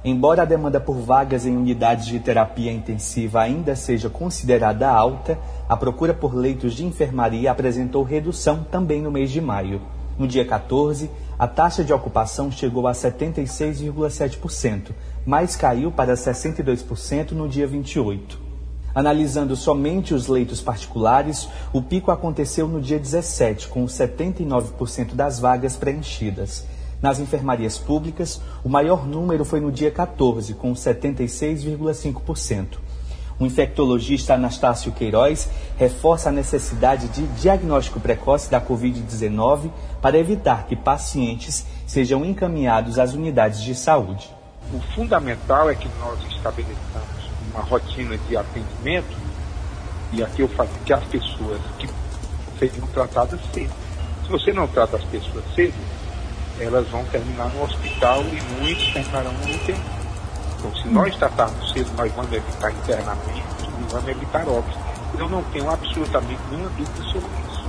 Embora 0.05 0.41
a 0.41 0.45
demanda 0.45 0.81
por 0.81 0.97
vagas 0.97 1.45
em 1.45 1.55
unidades 1.55 2.07
de 2.07 2.19
terapia 2.19 2.73
intensiva 2.73 3.41
ainda 3.41 3.73
seja 3.73 4.09
considerada 4.09 4.89
alta, 4.89 5.39
a 5.69 5.77
procura 5.77 6.13
por 6.13 6.35
leitos 6.35 6.73
de 6.73 6.85
enfermaria 6.85 7.49
apresentou 7.49 8.03
redução 8.03 8.65
também 8.69 9.01
no 9.01 9.09
mês 9.09 9.31
de 9.31 9.39
maio. 9.39 9.81
No 10.19 10.27
dia 10.27 10.45
14, 10.45 11.09
a 11.39 11.47
taxa 11.47 11.85
de 11.85 11.93
ocupação 11.93 12.51
chegou 12.51 12.85
a 12.85 12.91
76,7%, 12.91 14.91
mas 15.25 15.55
caiu 15.55 15.89
para 15.89 16.15
62% 16.15 17.31
no 17.31 17.47
dia 17.47 17.65
28. 17.65 18.37
Analisando 18.93 19.55
somente 19.55 20.13
os 20.13 20.27
leitos 20.27 20.61
particulares, 20.61 21.47
o 21.71 21.81
pico 21.81 22.11
aconteceu 22.11 22.67
no 22.67 22.81
dia 22.81 22.99
17, 22.99 23.69
com 23.69 23.85
79% 23.85 25.15
das 25.15 25.39
vagas 25.39 25.77
preenchidas. 25.77 26.65
Nas 27.03 27.19
enfermarias 27.19 27.77
públicas, 27.77 28.41
o 28.63 28.69
maior 28.69 29.05
número 29.05 29.43
foi 29.43 29.59
no 29.59 29.73
dia 29.73 29.91
14, 29.91 30.53
com 30.53 30.71
76,5%. 30.71 32.77
O 33.37 33.45
infectologista 33.45 34.35
Anastácio 34.35 34.89
Queiroz 34.93 35.49
reforça 35.75 36.29
a 36.29 36.31
necessidade 36.31 37.09
de 37.09 37.23
diagnóstico 37.41 37.99
precoce 37.99 38.49
da 38.49 38.61
Covid-19 38.61 39.69
para 40.01 40.17
evitar 40.17 40.65
que 40.65 40.77
pacientes 40.77 41.65
sejam 41.85 42.23
encaminhados 42.23 42.97
às 42.97 43.13
unidades 43.13 43.61
de 43.61 43.75
saúde. 43.75 44.33
O 44.71 44.79
fundamental 44.95 45.69
é 45.69 45.75
que 45.75 45.89
nós 45.99 46.17
estabeleçamos 46.33 47.29
uma 47.51 47.63
rotina 47.63 48.17
de 48.17 48.37
atendimento 48.37 49.13
e 50.13 50.23
aqui 50.23 50.41
eu 50.41 50.47
falo 50.47 50.69
que 50.85 50.93
as 50.93 51.03
pessoas 51.03 51.59
que 51.77 51.89
sejam 52.57 52.87
tratadas 52.93 53.41
cedo. 53.53 53.73
Se 54.23 54.31
você 54.31 54.53
não 54.53 54.67
trata 54.67 54.95
as 54.95 55.03
pessoas 55.03 55.43
cedo, 55.53 55.75
elas 56.59 56.87
vão 56.89 57.03
terminar 57.05 57.49
no 57.49 57.63
hospital 57.63 58.21
e 58.21 58.61
muitos 58.61 58.93
terminarão 58.93 59.31
no 59.31 59.55
UTI. 59.55 59.75
Então, 60.57 60.75
se 60.75 60.87
nós 60.87 61.15
tratarmos 61.15 61.71
cedo, 61.71 61.91
nós 61.97 62.11
vamos 62.13 62.31
evitar 62.31 62.71
internamentos 62.71 63.63
e 63.63 63.91
vamos 63.91 64.07
evitar 64.07 64.47
óbitos. 64.47 64.79
Eu 65.17 65.29
não 65.29 65.43
tenho 65.43 65.69
absolutamente 65.69 66.41
nenhuma 66.49 66.69
dúvida 66.69 67.03
sobre 67.03 67.29
isso. 67.49 67.63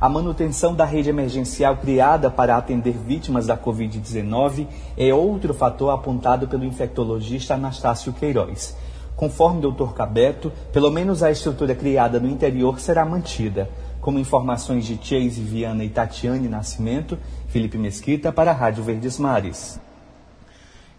A 0.00 0.08
manutenção 0.08 0.74
da 0.74 0.84
rede 0.84 1.10
emergencial 1.10 1.76
criada 1.76 2.28
para 2.28 2.56
atender 2.56 2.92
vítimas 2.92 3.46
da 3.46 3.56
Covid-19 3.56 4.66
é 4.96 5.14
outro 5.14 5.54
fator 5.54 5.90
apontado 5.90 6.48
pelo 6.48 6.64
infectologista 6.64 7.54
Anastácio 7.54 8.12
Queiroz. 8.12 8.76
Conforme 9.14 9.64
o 9.64 9.70
Dr. 9.70 9.92
Cabeto, 9.92 10.50
pelo 10.72 10.90
menos 10.90 11.22
a 11.22 11.30
estrutura 11.30 11.74
criada 11.74 12.18
no 12.18 12.28
interior 12.28 12.80
será 12.80 13.04
mantida. 13.04 13.70
Como 14.02 14.18
informações 14.18 14.84
de 14.84 14.96
Chase 14.96 15.40
Viana 15.40 15.82
e 15.84 15.88
Tatiane 15.88 16.48
Nascimento, 16.48 17.16
Felipe 17.46 17.78
Mesquita 17.78 18.32
para 18.32 18.50
a 18.50 18.54
Rádio 18.54 18.82
Verdes 18.82 19.16
Mares. 19.16 19.78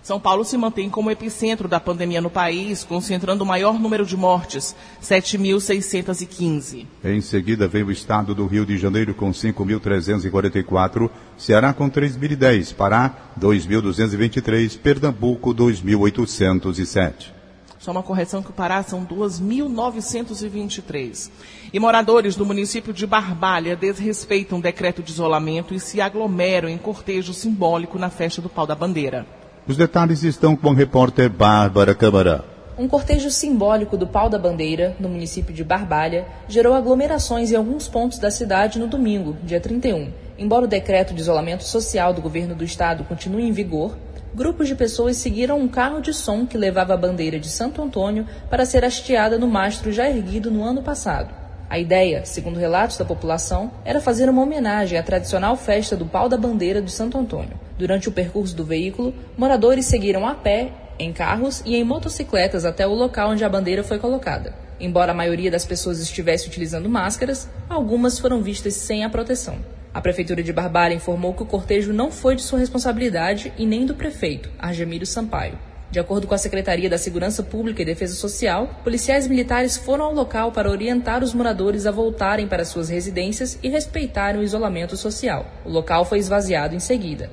São 0.07 0.19
Paulo 0.21 0.45
se 0.45 0.57
mantém 0.57 0.89
como 0.89 1.11
epicentro 1.11 1.67
da 1.67 1.81
pandemia 1.81 2.21
no 2.21 2.31
país, 2.31 2.85
concentrando 2.85 3.43
o 3.43 3.47
maior 3.47 3.77
número 3.77 4.07
de 4.07 4.17
mortes, 4.17 4.77
7.615. 5.03 6.87
Em 7.03 7.21
seguida 7.21 7.67
veio 7.67 7.89
o 7.89 7.91
estado 7.91 8.33
do 8.33 8.47
Rio 8.47 8.65
de 8.65 8.79
Janeiro 8.79 9.17
com 9.17 9.33
5.344, 9.33 11.11
Ceará 11.37 11.73
com 11.73 11.91
3.010, 11.91 12.73
Pará 12.77 13.33
2.223, 13.37 14.79
Pernambuco 14.79 15.53
2.807. 15.53 17.33
Só 17.81 17.91
uma 17.91 18.05
correção 18.05 18.45
que 18.45 18.51
o 18.51 18.55
Pará 18.55 18.85
são 18.85 19.05
2.923. 19.05 21.33
E 21.73 21.81
moradores 21.81 22.37
do 22.37 22.47
município 22.47 22.93
de 22.93 23.09
Barbalha 23.09 23.75
desrespeitam 23.75 24.61
o 24.61 24.63
decreto 24.63 25.03
de 25.03 25.11
isolamento 25.11 25.75
e 25.75 25.81
se 25.81 26.01
aglomeram 26.01 26.69
em 26.69 26.79
cortejo 26.79 27.35
simbólico 27.35 27.99
na 27.99 28.09
festa 28.09 28.41
do 28.41 28.49
Pau 28.49 28.69
da 28.69 28.77
Bandeira. 28.77 29.36
Os 29.69 29.77
detalhes 29.77 30.23
estão 30.23 30.55
com 30.55 30.71
a 30.71 30.75
repórter 30.75 31.29
Bárbara 31.29 31.93
Câmara. 31.93 32.45
Um 32.79 32.87
cortejo 32.87 33.29
simbólico 33.33 33.97
do 33.97 34.07
pau 34.07 34.29
da 34.29 34.39
bandeira, 34.39 34.95
no 35.01 35.09
município 35.09 35.53
de 35.53 35.65
Barbalha, 35.65 36.25
gerou 36.47 36.73
aglomerações 36.73 37.51
em 37.51 37.57
alguns 37.57 37.89
pontos 37.89 38.21
da 38.21 38.31
cidade 38.31 38.79
no 38.79 38.87
domingo, 38.87 39.37
dia 39.43 39.59
31. 39.59 40.13
Embora 40.39 40.67
o 40.67 40.69
decreto 40.69 41.13
de 41.13 41.21
isolamento 41.21 41.65
social 41.65 42.15
do 42.15 42.23
governo 42.23 42.55
do 42.55 42.63
estado 42.63 43.03
continue 43.03 43.43
em 43.43 43.51
vigor, 43.51 43.97
grupos 44.33 44.69
de 44.69 44.77
pessoas 44.77 45.17
seguiram 45.17 45.59
um 45.59 45.67
carro 45.67 46.01
de 46.01 46.15
som 46.15 46.47
que 46.47 46.57
levava 46.57 46.95
a 46.95 46.97
bandeira 46.97 47.41
de 47.41 47.49
Santo 47.49 47.83
Antônio 47.83 48.25
para 48.49 48.65
ser 48.65 48.85
hasteada 48.85 49.37
no 49.37 49.49
mastro 49.49 49.91
já 49.91 50.09
erguido 50.09 50.49
no 50.49 50.63
ano 50.63 50.81
passado. 50.81 51.35
A 51.69 51.77
ideia, 51.77 52.25
segundo 52.25 52.61
relatos 52.61 52.99
da 52.99 53.05
população, 53.05 53.73
era 53.85 54.01
fazer 54.01 54.31
uma 54.31 54.43
homenagem 54.43 54.97
à 54.97 55.03
tradicional 55.03 55.57
festa 55.57 55.97
do 55.97 56.07
pau 56.07 56.29
da 56.29 56.37
bandeira 56.37 56.81
do 56.81 56.89
Santo 56.89 57.19
Antônio. 57.19 57.66
Durante 57.79 58.09
o 58.09 58.13
percurso 58.13 58.57
do 58.57 58.65
veículo, 58.65 59.15
moradores 59.37 59.87
seguiram 59.87 60.27
a 60.27 60.35
pé, 60.35 60.73
em 60.99 61.13
carros 61.13 61.63
e 61.67 61.77
em 61.77 61.85
motocicletas 61.85 62.65
até 62.65 62.87
o 62.87 62.95
local 62.95 63.31
onde 63.31 63.45
a 63.45 63.49
bandeira 63.49 63.85
foi 63.85 63.99
colocada. 63.99 64.55
Embora 64.81 65.13
a 65.13 65.15
maioria 65.15 65.51
das 65.51 65.65
pessoas 65.65 66.01
estivesse 66.01 66.49
utilizando 66.49 66.89
máscaras, 66.89 67.49
algumas 67.69 68.19
foram 68.19 68.43
vistas 68.43 68.75
sem 68.75 69.05
a 69.05 69.11
proteção. 69.11 69.59
A 69.93 70.01
Prefeitura 70.01 70.43
de 70.43 70.53
Barbalha 70.53 70.95
informou 70.95 71.33
que 71.33 71.43
o 71.43 71.47
cortejo 71.47 71.93
não 71.93 72.11
foi 72.11 72.37
de 72.37 72.43
sua 72.43 72.59
responsabilidade 72.59 73.53
e 73.57 73.65
nem 73.65 73.87
do 73.87 73.95
prefeito, 73.95 74.51
Argemiro 74.59 75.07
Sampaio. 75.07 75.59
De 75.91 75.99
acordo 75.99 76.27
com 76.27 76.35
a 76.35 76.39
Secretaria 76.39 76.91
da 76.91 76.99
Segurança 76.99 77.43
Pública 77.43 77.81
e 77.81 77.85
Defesa 77.85 78.15
Social, 78.15 78.69
policiais 78.85 79.27
militares 79.27 79.77
foram 79.77 80.07
ao 80.07 80.13
local 80.13 80.53
para 80.53 80.71
orientar 80.71 81.23
os 81.23 81.33
moradores 81.33 81.87
a 81.87 81.91
voltarem 81.91 82.47
para 82.47 82.65
suas 82.65 82.91
residências 82.91 83.59
e 83.63 83.69
respeitarem 83.69 84.41
o 84.41 84.45
isolamento 84.45 84.97
social. 84.97 85.47
O 85.65 85.71
local 85.71 86.05
foi 86.05 86.19
esvaziado 86.19 86.75
em 86.75 86.81
seguida. 86.81 87.31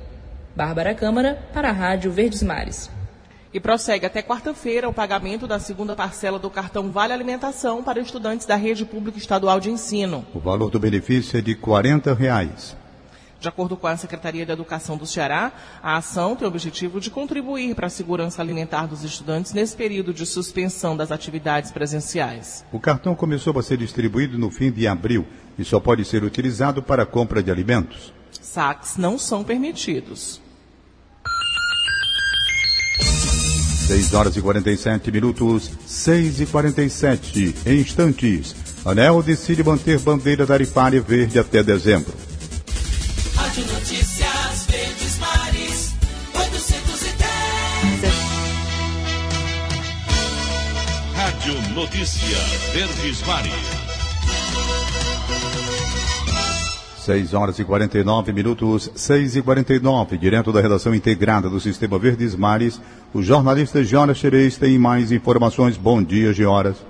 Bárbara 0.56 0.94
Câmara, 0.94 1.48
para 1.52 1.70
a 1.70 1.72
Rádio 1.72 2.12
Verdes 2.12 2.40
Mares. 2.40 2.88
E 3.52 3.58
prossegue 3.58 4.06
até 4.06 4.22
quarta-feira 4.22 4.88
o 4.88 4.92
pagamento 4.92 5.48
da 5.48 5.58
segunda 5.58 5.96
parcela 5.96 6.38
do 6.38 6.48
cartão 6.48 6.92
Vale 6.92 7.12
Alimentação 7.12 7.82
para 7.82 8.00
estudantes 8.00 8.46
da 8.46 8.54
Rede 8.54 8.84
Pública 8.84 9.18
Estadual 9.18 9.58
de 9.58 9.70
Ensino. 9.70 10.24
O 10.32 10.38
valor 10.38 10.70
do 10.70 10.78
benefício 10.78 11.36
é 11.36 11.42
de 11.42 11.56
40 11.56 12.14
reais. 12.14 12.76
De 13.40 13.48
acordo 13.48 13.76
com 13.76 13.88
a 13.88 13.96
Secretaria 13.96 14.46
de 14.46 14.52
Educação 14.52 14.96
do 14.96 15.04
Ceará, 15.04 15.52
a 15.82 15.96
ação 15.96 16.36
tem 16.36 16.46
o 16.46 16.48
objetivo 16.48 17.00
de 17.00 17.10
contribuir 17.10 17.74
para 17.74 17.88
a 17.88 17.90
segurança 17.90 18.40
alimentar 18.40 18.86
dos 18.86 19.02
estudantes 19.02 19.52
nesse 19.52 19.76
período 19.76 20.14
de 20.14 20.24
suspensão 20.24 20.96
das 20.96 21.10
atividades 21.10 21.72
presenciais. 21.72 22.64
O 22.72 22.78
cartão 22.78 23.16
começou 23.16 23.58
a 23.58 23.62
ser 23.62 23.76
distribuído 23.76 24.38
no 24.38 24.52
fim 24.52 24.70
de 24.70 24.86
abril 24.86 25.26
e 25.58 25.64
só 25.64 25.80
pode 25.80 26.04
ser 26.04 26.22
utilizado 26.22 26.80
para 26.80 27.02
a 27.02 27.06
compra 27.06 27.42
de 27.42 27.50
alimentos. 27.50 28.14
Saques 28.30 28.96
não 28.96 29.18
são 29.18 29.42
permitidos. 29.42 30.43
6 33.86 34.14
horas 34.14 34.36
e 34.36 34.40
47 34.40 35.12
minutos, 35.12 35.70
6 35.86 36.40
e 36.40 36.46
47 36.46 37.54
em 37.66 37.80
instantes. 37.80 38.56
ANEL 38.84 39.22
decide 39.22 39.62
manter 39.62 39.98
bandeira 39.98 40.46
tarifária 40.46 41.00
verde 41.02 41.38
até 41.38 41.62
dezembro. 41.62 42.12
Rádio 43.34 43.66
Notícias 43.66 44.66
Verdes 44.70 45.18
Mares, 45.18 45.94
810. 46.34 48.12
Rádio 51.14 51.74
Notícia 51.74 52.38
Verdes 52.72 53.26
Mares. 53.26 53.73
6 57.04 57.34
horas 57.34 57.58
e 57.58 57.64
49 57.66 58.32
minutos, 58.32 58.90
6 58.94 59.36
e 59.36 59.42
49, 59.42 60.16
direto 60.16 60.50
da 60.50 60.62
redação 60.62 60.94
integrada 60.94 61.50
do 61.50 61.60
Sistema 61.60 61.98
Verdes 61.98 62.34
Mares, 62.34 62.80
o 63.12 63.20
jornalista 63.20 63.84
Jonas 63.84 64.16
Xerez 64.16 64.56
tem 64.56 64.78
mais 64.78 65.12
informações. 65.12 65.76
Bom 65.76 66.02
dia, 66.02 66.32
Gioras. 66.32 66.82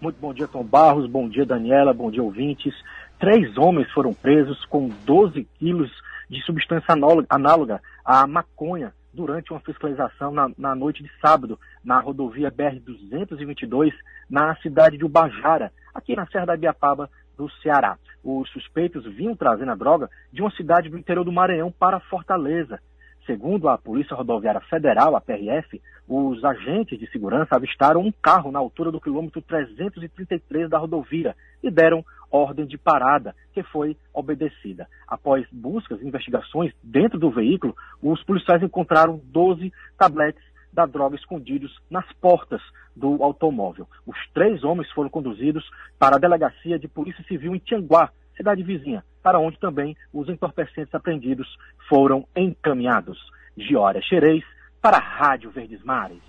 Muito 0.00 0.20
bom 0.20 0.34
dia, 0.34 0.48
Tom 0.48 0.64
Barros, 0.64 1.08
bom 1.08 1.28
dia, 1.28 1.46
Daniela, 1.46 1.94
bom 1.94 2.10
dia, 2.10 2.20
ouvintes. 2.20 2.74
Três 3.20 3.56
homens 3.56 3.88
foram 3.92 4.12
presos 4.12 4.64
com 4.64 4.90
12 5.06 5.46
quilos 5.60 5.92
de 6.28 6.42
substância 6.42 6.92
análoga 7.28 7.80
à 8.04 8.26
maconha 8.26 8.92
durante 9.14 9.52
uma 9.52 9.60
fiscalização 9.60 10.32
na, 10.32 10.50
na 10.58 10.74
noite 10.74 11.04
de 11.04 11.10
sábado 11.20 11.56
na 11.84 12.00
rodovia 12.00 12.50
BR-222 12.50 13.92
na 14.28 14.56
cidade 14.56 14.98
de 14.98 15.04
Ubajara, 15.04 15.70
aqui 15.94 16.16
na 16.16 16.26
Serra 16.26 16.46
da 16.46 16.54
Ibiapaba, 16.54 17.08
do 17.36 17.48
Ceará. 17.62 17.96
Os 18.22 18.48
suspeitos 18.50 19.04
vinham 19.04 19.36
trazendo 19.36 19.72
a 19.72 19.74
droga 19.74 20.10
de 20.32 20.42
uma 20.42 20.50
cidade 20.50 20.88
do 20.88 20.98
interior 20.98 21.24
do 21.24 21.32
Maranhão 21.32 21.72
para 21.72 22.00
Fortaleza. 22.00 22.80
Segundo 23.26 23.68
a 23.68 23.78
Polícia 23.78 24.16
Rodoviária 24.16 24.60
Federal, 24.62 25.14
a 25.14 25.20
PRF, 25.20 25.80
os 26.08 26.44
agentes 26.44 26.98
de 26.98 27.08
segurança 27.10 27.54
avistaram 27.54 28.00
um 28.00 28.10
carro 28.10 28.50
na 28.50 28.58
altura 28.58 28.90
do 28.90 29.00
quilômetro 29.00 29.40
333 29.42 30.68
da 30.68 30.78
rodovia 30.78 31.36
e 31.62 31.70
deram 31.70 32.04
ordem 32.30 32.66
de 32.66 32.78
parada, 32.78 33.34
que 33.52 33.62
foi 33.62 33.96
obedecida. 34.12 34.88
Após 35.06 35.46
buscas 35.52 36.00
e 36.00 36.06
investigações 36.06 36.72
dentro 36.82 37.18
do 37.18 37.30
veículo, 37.30 37.76
os 38.02 38.22
policiais 38.24 38.62
encontraram 38.62 39.20
12 39.24 39.72
tabletes 39.98 40.42
da 40.72 40.86
droga 40.86 41.16
escondidos 41.16 41.76
nas 41.90 42.04
portas 42.14 42.60
do 42.94 43.22
automóvel. 43.22 43.88
Os 44.06 44.16
três 44.32 44.62
homens 44.64 44.90
foram 44.92 45.08
conduzidos 45.08 45.68
para 45.98 46.16
a 46.16 46.18
delegacia 46.18 46.78
de 46.78 46.88
Polícia 46.88 47.24
Civil 47.24 47.54
em 47.54 47.58
Tianguá, 47.58 48.10
cidade 48.36 48.62
vizinha, 48.62 49.04
para 49.22 49.38
onde 49.38 49.58
também 49.58 49.96
os 50.12 50.28
entorpecentes 50.28 50.94
apreendidos 50.94 51.48
foram 51.88 52.26
encaminhados. 52.36 53.18
Giória 53.56 54.00
Xerez, 54.00 54.44
para 54.80 54.96
a 54.96 55.00
Rádio 55.00 55.50
Verdes 55.50 55.82
Mares. 55.84 56.22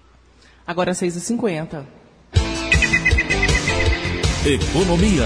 Agora 0.66 0.92
6h50. 0.92 1.86
Economia. 4.46 5.26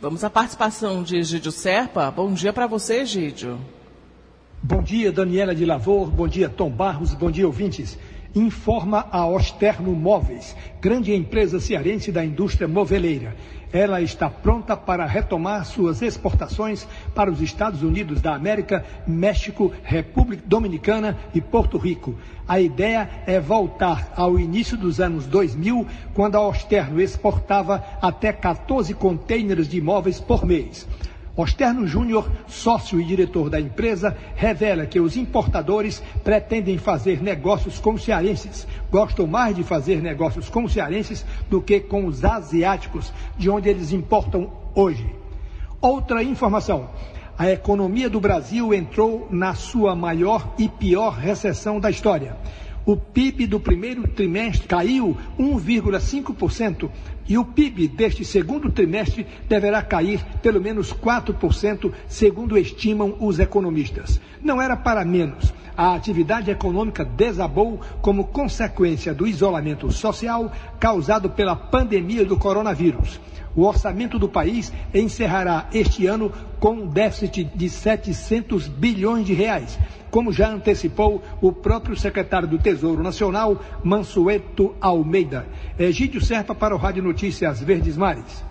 Vamos 0.00 0.22
à 0.22 0.30
participação 0.30 1.02
de 1.02 1.22
Gídio 1.22 1.50
Serpa. 1.50 2.10
Bom 2.10 2.32
dia 2.32 2.52
para 2.52 2.66
você, 2.66 3.04
Gídio. 3.04 3.58
Bom 4.66 4.82
dia, 4.82 5.12
Daniela 5.12 5.54
de 5.54 5.66
Lavor. 5.66 6.10
Bom 6.10 6.26
dia, 6.26 6.48
Tom 6.48 6.70
Barros. 6.70 7.12
Bom 7.12 7.30
dia, 7.30 7.46
ouvintes. 7.46 7.98
informa 8.34 9.06
a 9.12 9.26
Osterno 9.26 9.92
Móveis, 9.92 10.56
grande 10.80 11.14
empresa 11.14 11.60
cearense 11.60 12.10
da 12.10 12.24
indústria 12.24 12.66
moveleira. 12.66 13.36
Ela 13.70 14.00
está 14.00 14.30
pronta 14.30 14.74
para 14.74 15.04
retomar 15.04 15.66
suas 15.66 16.00
exportações 16.00 16.88
para 17.14 17.30
os 17.30 17.42
Estados 17.42 17.82
Unidos 17.82 18.22
da 18.22 18.34
América, 18.34 18.82
México, 19.06 19.70
República 19.82 20.42
Dominicana 20.46 21.18
e 21.34 21.42
Porto 21.42 21.76
Rico. 21.76 22.14
A 22.48 22.58
ideia 22.58 23.08
é 23.26 23.38
voltar 23.38 24.14
ao 24.16 24.40
início 24.40 24.78
dos 24.78 24.98
anos 24.98 25.26
2000, 25.26 25.86
quando 26.14 26.36
a 26.36 26.48
Osterno 26.48 27.02
exportava 27.02 27.84
até 28.00 28.32
14 28.32 28.94
contêineres 28.94 29.68
de 29.68 29.76
imóveis 29.76 30.20
por 30.20 30.46
mês. 30.46 30.88
Osterno 31.36 31.84
Júnior, 31.84 32.30
sócio 32.46 33.00
e 33.00 33.04
diretor 33.04 33.50
da 33.50 33.60
empresa, 33.60 34.16
revela 34.36 34.86
que 34.86 35.00
os 35.00 35.16
importadores 35.16 36.00
pretendem 36.22 36.78
fazer 36.78 37.20
negócios 37.20 37.80
com 37.80 37.94
os 37.94 38.04
cearenses. 38.04 38.68
Gostam 38.88 39.26
mais 39.26 39.56
de 39.56 39.64
fazer 39.64 40.00
negócios 40.00 40.48
com 40.48 40.62
os 40.62 40.72
cearenses 40.72 41.26
do 41.50 41.60
que 41.60 41.80
com 41.80 42.06
os 42.06 42.24
asiáticos, 42.24 43.12
de 43.36 43.50
onde 43.50 43.68
eles 43.68 43.90
importam 43.90 44.52
hoje. 44.76 45.04
Outra 45.80 46.22
informação. 46.22 46.90
A 47.36 47.50
economia 47.50 48.08
do 48.08 48.20
Brasil 48.20 48.72
entrou 48.72 49.26
na 49.28 49.54
sua 49.54 49.96
maior 49.96 50.54
e 50.56 50.68
pior 50.68 51.14
recessão 51.14 51.80
da 51.80 51.90
história. 51.90 52.36
O 52.86 52.96
PIB 52.96 53.46
do 53.48 53.58
primeiro 53.58 54.06
trimestre 54.06 54.68
caiu 54.68 55.16
1,5% 55.36 56.90
e 57.28 57.38
o 57.38 57.44
PIB 57.44 57.88
deste 57.88 58.24
segundo 58.24 58.70
trimestre 58.70 59.26
deverá 59.48 59.82
cair 59.82 60.24
pelo 60.42 60.60
menos 60.60 60.92
4%, 60.92 61.92
segundo 62.06 62.58
estimam 62.58 63.16
os 63.20 63.38
economistas. 63.38 64.20
Não 64.42 64.60
era 64.60 64.76
para 64.76 65.04
menos. 65.04 65.52
A 65.76 65.94
atividade 65.94 66.50
econômica 66.50 67.04
desabou 67.04 67.80
como 68.00 68.26
consequência 68.26 69.12
do 69.12 69.26
isolamento 69.26 69.90
social 69.90 70.52
causado 70.78 71.30
pela 71.30 71.56
pandemia 71.56 72.24
do 72.24 72.36
coronavírus. 72.36 73.18
O 73.56 73.62
orçamento 73.62 74.18
do 74.18 74.28
país 74.28 74.72
encerrará 74.92 75.68
este 75.72 76.06
ano 76.06 76.32
com 76.58 76.72
um 76.72 76.86
déficit 76.86 77.44
de 77.54 77.68
700 77.68 78.66
bilhões 78.68 79.24
de 79.24 79.32
reais, 79.32 79.78
como 80.10 80.32
já 80.32 80.50
antecipou 80.50 81.22
o 81.40 81.52
próprio 81.52 81.96
secretário 81.96 82.48
do 82.48 82.58
Tesouro 82.58 83.02
Nacional, 83.02 83.60
Mansueto 83.82 84.74
Almeida. 84.80 85.46
Egídio 85.78 86.24
Serpa 86.24 86.54
para 86.54 86.74
o 86.74 86.78
Rádio 86.78 87.02
Notícias 87.02 87.60
Verdes 87.60 87.96
Mares. 87.96 88.44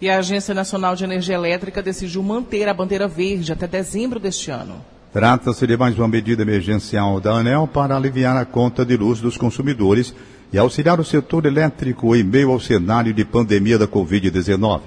E 0.00 0.08
a 0.08 0.18
Agência 0.18 0.54
Nacional 0.54 0.96
de 0.96 1.04
Energia 1.04 1.34
Elétrica 1.34 1.82
decidiu 1.82 2.22
manter 2.22 2.68
a 2.68 2.74
bandeira 2.74 3.06
verde 3.06 3.52
até 3.52 3.66
dezembro 3.66 4.18
deste 4.18 4.50
ano. 4.50 4.76
Trata-se 5.12 5.66
de 5.66 5.76
mais 5.76 5.98
uma 5.98 6.06
medida 6.06 6.42
emergencial 6.42 7.20
da 7.20 7.32
ANEL 7.32 7.66
para 7.66 7.96
aliviar 7.96 8.36
a 8.36 8.44
conta 8.44 8.84
de 8.84 8.96
luz 8.96 9.20
dos 9.20 9.36
consumidores 9.36 10.14
e 10.52 10.58
auxiliar 10.58 11.00
o 11.00 11.04
setor 11.04 11.46
elétrico 11.46 12.14
em 12.14 12.22
meio 12.22 12.50
ao 12.50 12.60
cenário 12.60 13.12
de 13.12 13.24
pandemia 13.24 13.78
da 13.78 13.86
Covid-19. 13.86 14.80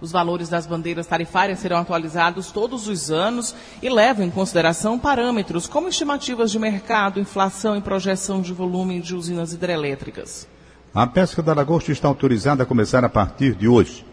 Os 0.00 0.12
valores 0.12 0.48
das 0.48 0.66
bandeiras 0.66 1.06
tarifárias 1.06 1.58
serão 1.58 1.78
atualizados 1.78 2.52
todos 2.52 2.86
os 2.86 3.10
anos 3.10 3.54
e 3.82 3.88
levam 3.88 4.24
em 4.24 4.30
consideração 4.30 4.98
parâmetros 4.98 5.66
como 5.66 5.88
estimativas 5.88 6.52
de 6.52 6.58
mercado, 6.58 7.18
inflação 7.18 7.76
e 7.76 7.80
projeção 7.80 8.40
de 8.40 8.52
volume 8.52 9.00
de 9.00 9.16
usinas 9.16 9.52
hidrelétricas. 9.52 10.46
A 10.94 11.06
pesca 11.06 11.42
da 11.42 11.52
lagosta 11.52 11.90
está 11.90 12.06
autorizada 12.06 12.62
a 12.62 12.66
começar 12.66 13.04
a 13.04 13.08
partir 13.08 13.54
de 13.54 13.66
hoje. 13.66 14.06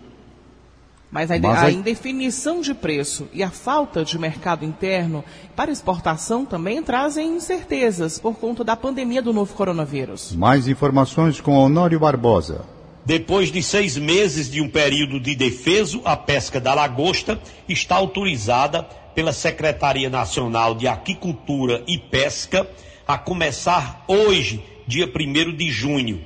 Mas 1.12 1.32
a, 1.32 1.40
Mas 1.40 1.64
a, 1.64 1.72
indefinição 1.72 2.62
de 2.62 2.74
preço 2.74 3.28
e 3.32 3.42
a 3.44 3.50
falta 3.50 4.04
de 4.04 4.18
mercado 4.18 4.66
interno 4.66 5.24
para 5.56 5.72
exportação 5.72 6.46
também 6.46 6.82
trazem 6.84 7.36
incertezas 7.36 8.20
por 8.20 8.36
conta 8.36 8.64
da 8.64 8.76
pandemia 8.76 9.22
do 9.22 9.32
novo 9.32 9.54
coronavírus. 9.54 10.36
Mais 10.36 10.68
informações 10.68 11.40
com 11.40 11.54
Honório 11.54 12.00
Barbosa. 12.00 12.66
Depois 13.06 13.52
de 13.52 13.62
seis 13.62 13.96
meses 13.98 14.50
de 14.50 14.62
um 14.62 14.68
período 14.68 15.20
de 15.20 15.36
defeso, 15.36 16.02
a 16.04 16.18
pesca 16.18 16.60
da 16.60 16.74
lagosta 16.74 17.40
está 17.70 17.96
autorizada 17.96 18.84
pela 19.14 19.32
Secretaria 19.32 20.10
Nacional 20.10 20.74
de 20.74 20.88
Aquicultura 20.88 21.84
e 21.88 21.98
Pesca 22.00 22.68
a 23.08 23.18
começar 23.18 24.04
hoje, 24.08 24.64
dia 24.88 25.06
1 25.06 25.56
de 25.56 25.70
junho. 25.70 26.22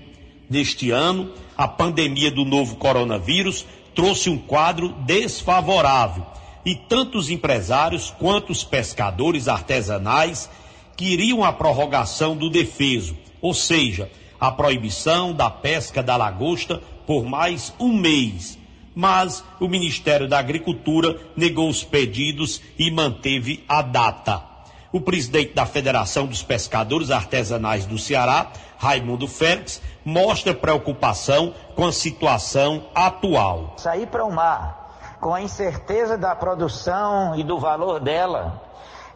Neste 0.49 0.89
ano, 0.89 1.31
a 1.57 1.67
pandemia 1.67 2.31
do 2.31 2.45
novo 2.45 2.77
coronavírus 2.77 3.65
trouxe 3.99 4.29
um 4.29 4.37
quadro 4.37 4.95
desfavorável 5.05 6.25
e 6.65 6.73
tanto 6.73 7.17
os 7.17 7.29
empresários 7.29 8.09
quanto 8.17 8.49
os 8.49 8.63
pescadores 8.63 9.49
artesanais 9.49 10.49
queriam 10.95 11.43
a 11.43 11.51
prorrogação 11.51 12.33
do 12.33 12.49
defeso, 12.49 13.17
ou 13.41 13.53
seja, 13.53 14.09
a 14.39 14.49
proibição 14.53 15.33
da 15.33 15.49
pesca 15.49 16.01
da 16.01 16.15
lagosta 16.15 16.81
por 17.05 17.25
mais 17.25 17.73
um 17.77 17.91
mês. 17.91 18.57
Mas 18.95 19.43
o 19.59 19.67
Ministério 19.67 20.29
da 20.29 20.39
Agricultura 20.39 21.19
negou 21.35 21.67
os 21.67 21.83
pedidos 21.83 22.61
e 22.79 22.89
manteve 22.89 23.65
a 23.67 23.81
data. 23.81 24.48
O 24.91 24.99
presidente 24.99 25.53
da 25.53 25.67
Federação 25.67 26.25
dos 26.25 26.41
Pescadores 26.41 27.11
Artesanais 27.11 27.85
do 27.85 27.99
Ceará, 27.99 28.47
Raimundo 28.77 29.27
Félix, 29.27 29.81
mostra 30.03 30.53
preocupação 30.53 31.53
com 31.75 31.85
a 31.85 31.91
situação 31.91 32.87
atual. 32.95 33.75
Sair 33.77 34.07
para 34.07 34.25
o 34.25 34.31
mar 34.31 34.79
com 35.19 35.33
a 35.33 35.41
incerteza 35.41 36.17
da 36.17 36.35
produção 36.35 37.35
e 37.35 37.43
do 37.43 37.59
valor 37.59 37.99
dela 37.99 38.61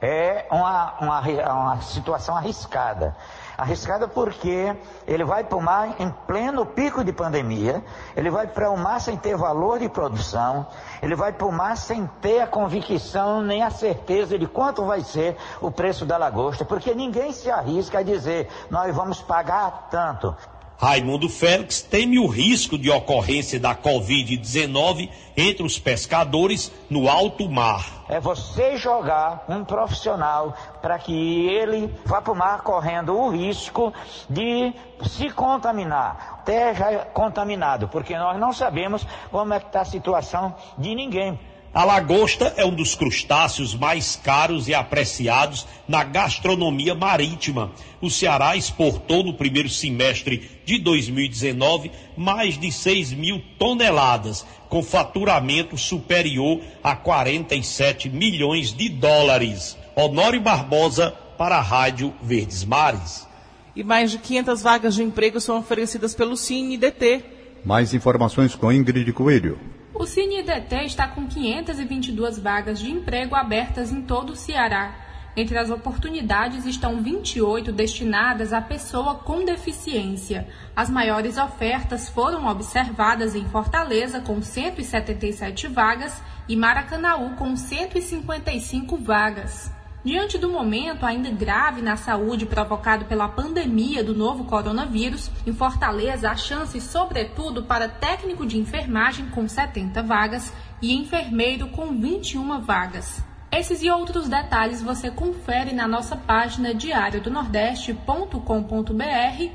é 0.01 0.45
uma, 0.51 0.93
uma, 0.99 1.19
uma 1.21 1.81
situação 1.81 2.35
arriscada. 2.35 3.15
Arriscada 3.63 4.09
porque 4.09 4.75
ele 5.07 5.23
vai 5.23 5.45
para 5.45 5.57
o 5.57 5.61
mar 5.61 5.95
em 5.97 6.09
pleno 6.27 6.65
pico 6.65 7.01
de 7.01 7.13
pandemia, 7.13 7.81
ele 8.13 8.29
vai 8.29 8.45
para 8.45 8.69
o 8.69 8.75
mar 8.77 8.99
sem 8.99 9.15
ter 9.15 9.37
valor 9.37 9.79
de 9.79 9.87
produção, 9.87 10.67
ele 11.01 11.15
vai 11.15 11.31
para 11.31 11.47
o 11.47 11.51
mar 11.51 11.77
sem 11.77 12.05
ter 12.19 12.41
a 12.41 12.47
convicção 12.47 13.41
nem 13.41 13.63
a 13.63 13.69
certeza 13.69 14.37
de 14.37 14.47
quanto 14.47 14.83
vai 14.83 14.99
ser 14.99 15.37
o 15.61 15.71
preço 15.71 16.05
da 16.05 16.17
lagosta, 16.17 16.65
porque 16.65 16.93
ninguém 16.93 17.31
se 17.31 17.49
arrisca 17.49 17.99
a 17.99 18.03
dizer 18.03 18.49
nós 18.69 18.93
vamos 18.93 19.21
pagar 19.21 19.87
tanto. 19.89 20.35
Raimundo 20.77 21.29
Félix 21.29 21.81
teme 21.81 22.19
o 22.19 22.27
risco 22.27 22.77
de 22.77 22.89
ocorrência 22.89 23.59
da 23.59 23.75
Covid-19 23.75 25.09
entre 25.37 25.63
os 25.63 25.79
pescadores 25.79 26.71
no 26.89 27.09
alto 27.09 27.49
mar. 27.49 28.03
É 28.09 28.19
você 28.19 28.75
jogar 28.77 29.45
um 29.47 29.63
profissional 29.63 30.55
para 30.81 30.99
que 30.99 31.47
ele 31.47 31.93
vá 32.05 32.21
para 32.21 32.33
o 32.33 32.35
mar 32.35 32.61
correndo 32.61 33.17
o 33.17 33.29
risco 33.29 33.93
de 34.29 34.73
se 35.07 35.29
contaminar, 35.29 36.39
até 36.39 36.75
já 36.75 37.05
contaminado, 37.05 37.87
porque 37.87 38.17
nós 38.17 38.39
não 38.39 38.51
sabemos 38.51 39.05
como 39.31 39.53
é 39.53 39.59
que 39.59 39.67
está 39.67 39.81
a 39.81 39.85
situação 39.85 40.55
de 40.77 40.93
ninguém. 40.93 41.39
A 41.73 41.83
lagosta 41.83 42.53
é 42.55 42.63
um 42.63 42.75
dos 42.75 42.93
crustáceos 42.93 43.73
mais 43.73 44.15
caros 44.15 44.67
e 44.67 44.75
apreciados 44.75 45.65
na 45.87 46.03
gastronomia 46.03 46.93
marítima. 46.93 47.71
O 47.99 48.11
Ceará 48.11 48.55
exportou 48.55 49.23
no 49.23 49.33
primeiro 49.33 49.67
semestre 49.67 50.51
de 50.63 50.77
2019 50.77 51.89
mais 52.15 52.59
de 52.59 52.71
6 52.71 53.13
mil 53.13 53.41
toneladas, 53.57 54.45
com 54.69 54.83
faturamento 54.83 55.75
superior 55.75 56.61
a 56.83 56.95
47 56.95 58.07
milhões 58.07 58.71
de 58.71 58.87
dólares. 58.89 59.75
Honório 59.95 60.41
Barbosa 60.41 61.09
para 61.39 61.57
a 61.57 61.61
Rádio 61.61 62.13
Verdes 62.21 62.63
Mares. 62.63 63.27
E 63.75 63.83
mais 63.83 64.11
de 64.11 64.19
500 64.19 64.61
vagas 64.61 64.93
de 64.93 65.01
emprego 65.01 65.39
são 65.39 65.57
oferecidas 65.57 66.13
pelo 66.13 66.37
Cine 66.37 66.77
DT. 66.77 67.23
Mais 67.65 67.95
informações 67.95 68.53
com 68.53 68.71
Ingrid 68.71 69.11
Coelho. 69.11 69.57
O 69.95 70.07
CineDT 70.07 70.85
está 70.85 71.07
com 71.07 71.27
522 71.27 72.39
vagas 72.39 72.79
de 72.79 72.89
emprego 72.89 73.35
abertas 73.35 73.91
em 73.91 74.01
todo 74.01 74.31
o 74.31 74.35
Ceará. 74.35 74.95
Entre 75.37 75.55
as 75.55 75.69
oportunidades 75.69 76.65
estão 76.65 77.01
28 77.01 77.71
destinadas 77.71 78.53
à 78.53 78.61
pessoa 78.61 79.15
com 79.15 79.45
deficiência. 79.45 80.47
As 80.75 80.89
maiores 80.89 81.37
ofertas 81.37 82.09
foram 82.09 82.47
observadas 82.47 83.35
em 83.35 83.45
Fortaleza, 83.45 84.19
com 84.19 84.41
177 84.41 85.67
vagas, 85.67 86.19
e 86.49 86.55
Maracanaú, 86.55 87.35
com 87.35 87.55
155 87.55 88.97
vagas. 88.97 89.71
Diante 90.03 90.37
do 90.37 90.49
momento 90.49 91.05
ainda 91.05 91.29
grave 91.29 91.81
na 91.81 91.95
saúde 91.95 92.45
provocado 92.45 93.05
pela 93.05 93.29
pandemia 93.29 94.03
do 94.03 94.13
novo 94.13 94.43
coronavírus, 94.43 95.31
em 95.47 95.53
Fortaleza 95.53 96.29
há 96.29 96.35
chances, 96.35 96.83
sobretudo, 96.83 97.63
para 97.63 97.87
técnico 97.87 98.45
de 98.45 98.57
enfermagem 98.57 99.27
com 99.27 99.47
70 99.47 100.03
vagas 100.03 100.51
e 100.81 100.93
enfermeiro 100.93 101.69
com 101.69 101.97
21 101.97 102.59
vagas. 102.59 103.23
Esses 103.49 103.81
e 103.81 103.89
outros 103.89 104.27
detalhes 104.27 104.81
você 104.81 105.09
confere 105.09 105.71
na 105.71 105.87
nossa 105.87 106.17
página 106.17 106.73
diariodonordeste.com.br 106.73 108.41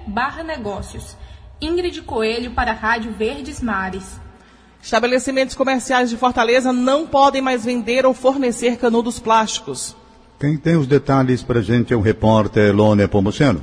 barra 0.07 0.43
negócios. 0.43 1.15
Ingrid 1.61 2.01
Coelho 2.03 2.53
para 2.53 2.71
a 2.71 2.75
Rádio 2.75 3.13
Verdes 3.13 3.61
Mares. 3.61 4.19
Estabelecimentos 4.81 5.55
comerciais 5.55 6.09
de 6.09 6.17
Fortaleza 6.17 6.73
não 6.73 7.07
podem 7.07 7.43
mais 7.43 7.67
vender 7.67 8.07
ou 8.07 8.15
fornecer 8.15 8.79
canudos 8.79 9.19
plásticos. 9.19 9.95
Quem 10.41 10.57
tem 10.57 10.77
os 10.77 10.87
detalhes 10.87 11.43
para 11.43 11.61
gente 11.61 11.93
é 11.93 11.97
o 11.97 12.01
repórter 12.01 12.73
Lone 12.73 13.09
Pomuceno. 13.09 13.61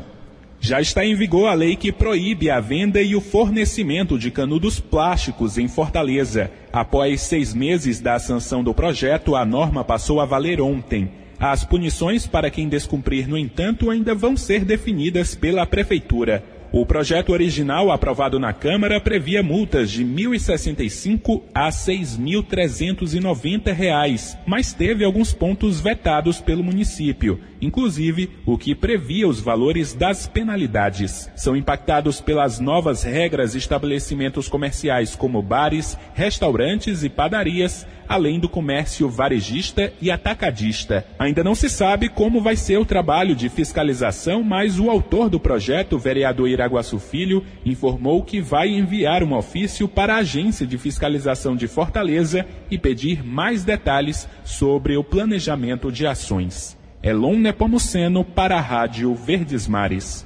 Já 0.60 0.82
está 0.82 1.06
em 1.06 1.16
vigor 1.16 1.48
a 1.48 1.54
lei 1.54 1.78
que 1.78 1.90
proíbe 1.90 2.50
a 2.50 2.60
venda 2.60 3.02
e 3.02 3.16
o 3.16 3.22
fornecimento 3.22 4.20
de 4.20 4.30
canudos 4.30 4.78
plásticos 4.78 5.58
em 5.58 5.70
Fortaleza. 5.70 6.52
Após 6.74 7.22
seis 7.22 7.54
meses 7.54 8.02
da 8.02 8.20
sanção 8.20 8.62
do 8.62 8.74
projeto, 8.74 9.38
a 9.38 9.46
norma 9.46 9.86
passou 9.86 10.20
a 10.20 10.26
valer 10.26 10.60
ontem. 10.60 11.10
As 11.40 11.64
punições 11.64 12.28
para 12.28 12.50
quem 12.50 12.68
descumprir, 12.68 13.26
no 13.26 13.38
entanto, 13.38 13.90
ainda 13.90 14.14
vão 14.14 14.36
ser 14.36 14.66
definidas 14.66 15.34
pela 15.34 15.66
Prefeitura. 15.66 16.44
O 16.72 16.86
projeto 16.86 17.32
original 17.32 17.92
aprovado 17.92 18.40
na 18.40 18.54
Câmara 18.54 19.00
previa 19.00 19.42
multas 19.42 19.90
de 19.92 20.04
R$ 20.04 20.10
1.065 20.10 21.42
a 21.54 21.66
R$ 21.66 21.72
6.390, 21.72 24.38
mas 24.46 24.74
teve 24.74 25.06
alguns 25.06 25.34
pontos 25.34 25.80
vetados 25.80 26.42
pelo 26.42 26.64
município, 26.64 27.40
inclusive 27.62 28.30
o 28.46 28.58
que 28.58 28.76
previa 28.76 29.28
os 29.28 29.40
valores 29.40 29.94
das 29.94 30.28
penalidades. 30.28 31.30
São 31.36 31.56
impactados 31.56 32.20
pelas 32.20 32.60
novas 32.60 33.04
regras 33.04 33.56
estabelecimentos 33.56 34.48
comerciais 34.48 35.16
como 35.16 35.42
bares, 35.42 35.98
restaurantes 36.14 37.04
e 37.04 37.10
padarias, 37.10 37.88
além 38.08 38.40
do 38.40 38.48
comércio 38.48 39.10
varejista 39.10 39.92
e 40.02 40.12
atacadista. 40.12 41.06
Ainda 41.18 41.44
não 41.44 41.56
se 41.56 41.70
sabe 41.70 42.10
como 42.10 42.42
vai 42.42 42.56
ser 42.56 42.78
o 42.78 42.86
trabalho 42.86 43.36
de 43.36 43.50
fiscalização, 43.50 44.44
mas 44.44 44.80
o 44.80 44.90
autor 44.90 45.30
do 45.30 45.40
projeto, 45.40 45.98
vereador 45.98 46.48
Iraguaçu 46.56 46.98
Filho, 46.98 47.46
informou 47.66 48.24
que 48.24 48.42
vai 48.42 48.70
enviar 48.70 49.24
um 49.24 49.34
ofício 49.36 49.88
para 49.88 50.16
a 50.16 50.18
Agência 50.18 50.66
de 50.66 50.78
Fiscalização 50.78 51.56
de 51.56 51.68
Fortaleza 51.68 52.46
e 52.72 52.78
pedir 52.78 53.24
mais 53.24 53.64
detalhes 53.64 54.28
sobre 54.44 54.98
o 54.98 55.04
planejamento 55.04 55.92
de 55.92 56.08
ações. 56.08 56.76
Elon 57.04 57.38
Nepomuceno 57.38 58.26
para 58.26 58.58
a 58.58 58.62
Rádio 58.62 59.14
Verdes 59.14 59.68
Mares. 59.68 60.26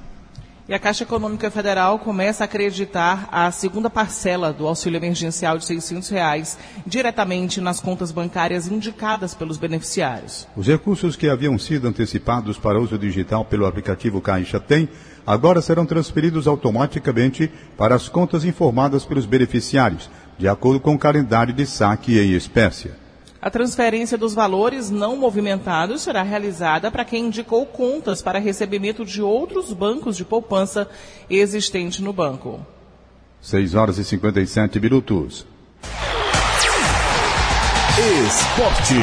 E 0.70 0.72
a 0.72 0.78
Caixa 0.78 1.02
Econômica 1.02 1.50
Federal 1.50 1.98
começa 1.98 2.44
a 2.44 2.46
acreditar 2.46 3.28
a 3.32 3.50
segunda 3.50 3.90
parcela 3.90 4.52
do 4.52 4.68
auxílio 4.68 4.98
emergencial 4.98 5.58
de 5.58 5.64
600 5.64 6.08
reais 6.10 6.56
diretamente 6.86 7.60
nas 7.60 7.80
contas 7.80 8.12
bancárias 8.12 8.68
indicadas 8.68 9.34
pelos 9.34 9.58
beneficiários. 9.58 10.46
Os 10.56 10.68
recursos 10.68 11.16
que 11.16 11.28
haviam 11.28 11.58
sido 11.58 11.88
antecipados 11.88 12.56
para 12.56 12.80
uso 12.80 12.96
digital 12.96 13.44
pelo 13.44 13.66
aplicativo 13.66 14.20
Caixa 14.20 14.60
Tem 14.60 14.88
agora 15.30 15.62
serão 15.62 15.86
transferidos 15.86 16.48
automaticamente 16.48 17.48
para 17.76 17.94
as 17.94 18.08
contas 18.08 18.44
informadas 18.44 19.04
pelos 19.04 19.26
beneficiários, 19.26 20.10
de 20.36 20.48
acordo 20.48 20.80
com 20.80 20.92
o 20.94 20.98
calendário 20.98 21.54
de 21.54 21.64
saque 21.66 22.18
em 22.18 22.32
espécie. 22.32 22.90
A 23.40 23.48
transferência 23.48 24.18
dos 24.18 24.34
valores 24.34 24.90
não 24.90 25.16
movimentados 25.16 26.02
será 26.02 26.22
realizada 26.22 26.90
para 26.90 27.04
quem 27.04 27.26
indicou 27.26 27.64
contas 27.64 28.20
para 28.20 28.40
recebimento 28.40 29.04
de 29.04 29.22
outros 29.22 29.72
bancos 29.72 30.16
de 30.16 30.24
poupança 30.24 30.88
existente 31.30 32.02
no 32.02 32.12
banco. 32.12 32.60
6 33.40 33.76
horas 33.76 33.98
e 33.98 34.04
57 34.04 34.80
minutos. 34.80 35.46
Esporte. 38.26 38.94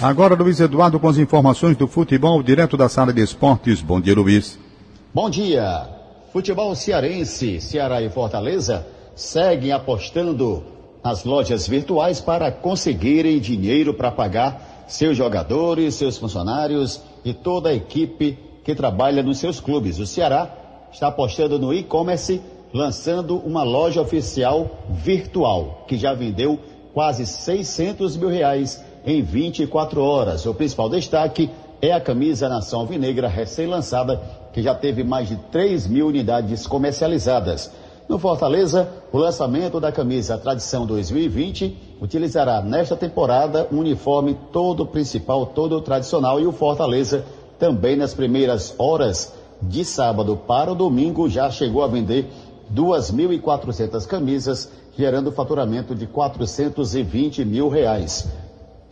Agora 0.00 0.36
Luiz 0.36 0.60
Eduardo 0.60 1.00
com 1.00 1.08
as 1.08 1.18
informações 1.18 1.76
do 1.76 1.88
futebol 1.88 2.40
direto 2.44 2.76
da 2.76 2.88
sala 2.88 3.12
de 3.12 3.22
esportes. 3.22 3.82
Bom 3.82 4.00
dia, 4.00 4.14
Luiz. 4.14 4.65
Bom 5.14 5.30
dia. 5.30 5.88
Futebol 6.32 6.74
cearense, 6.74 7.60
Ceará 7.60 8.02
e 8.02 8.10
Fortaleza 8.10 8.86
seguem 9.14 9.72
apostando 9.72 10.62
nas 11.02 11.24
lojas 11.24 11.66
virtuais 11.66 12.20
para 12.20 12.52
conseguirem 12.52 13.40
dinheiro 13.40 13.94
para 13.94 14.10
pagar 14.10 14.84
seus 14.86 15.16
jogadores, 15.16 15.94
seus 15.94 16.18
funcionários 16.18 17.00
e 17.24 17.32
toda 17.32 17.70
a 17.70 17.74
equipe 17.74 18.38
que 18.62 18.74
trabalha 18.74 19.22
nos 19.22 19.38
seus 19.38 19.58
clubes. 19.58 19.98
O 19.98 20.06
Ceará 20.06 20.50
está 20.92 21.08
apostando 21.08 21.58
no 21.58 21.72
e-commerce, 21.72 22.42
lançando 22.74 23.38
uma 23.38 23.62
loja 23.62 24.02
oficial 24.02 24.70
virtual, 24.90 25.84
que 25.88 25.96
já 25.96 26.12
vendeu 26.12 26.58
quase 26.92 27.24
600 27.24 28.16
mil 28.16 28.28
reais 28.28 28.84
em 29.06 29.22
24 29.22 30.02
horas. 30.02 30.44
O 30.44 30.52
principal 30.52 30.90
destaque 30.90 31.48
é 31.80 31.92
a 31.92 32.00
camisa 32.00 32.48
Nação 32.48 32.80
Alvinegra 32.80 33.28
recém-lançada, 33.28 34.20
que 34.52 34.62
já 34.62 34.74
teve 34.74 35.04
mais 35.04 35.28
de 35.28 35.36
3 35.36 35.86
mil 35.86 36.06
unidades 36.06 36.66
comercializadas. 36.66 37.70
No 38.08 38.18
Fortaleza, 38.18 38.88
o 39.12 39.18
lançamento 39.18 39.80
da 39.80 39.90
camisa 39.90 40.38
Tradição 40.38 40.86
2020 40.86 41.96
utilizará 42.00 42.62
nesta 42.62 42.96
temporada 42.96 43.66
um 43.72 43.78
uniforme 43.78 44.38
todo 44.52 44.86
principal, 44.86 45.46
todo 45.46 45.80
tradicional 45.80 46.40
e 46.40 46.46
o 46.46 46.52
Fortaleza 46.52 47.24
também 47.58 47.96
nas 47.96 48.14
primeiras 48.14 48.74
horas 48.78 49.32
de 49.60 49.84
sábado 49.84 50.36
para 50.36 50.72
o 50.72 50.74
domingo 50.74 51.28
já 51.28 51.50
chegou 51.50 51.82
a 51.82 51.88
vender 51.88 52.30
2.400 52.72 54.06
camisas, 54.06 54.70
gerando 54.96 55.32
faturamento 55.32 55.94
de 55.94 56.06
420 56.06 57.44
mil 57.44 57.68
reais. 57.68 58.28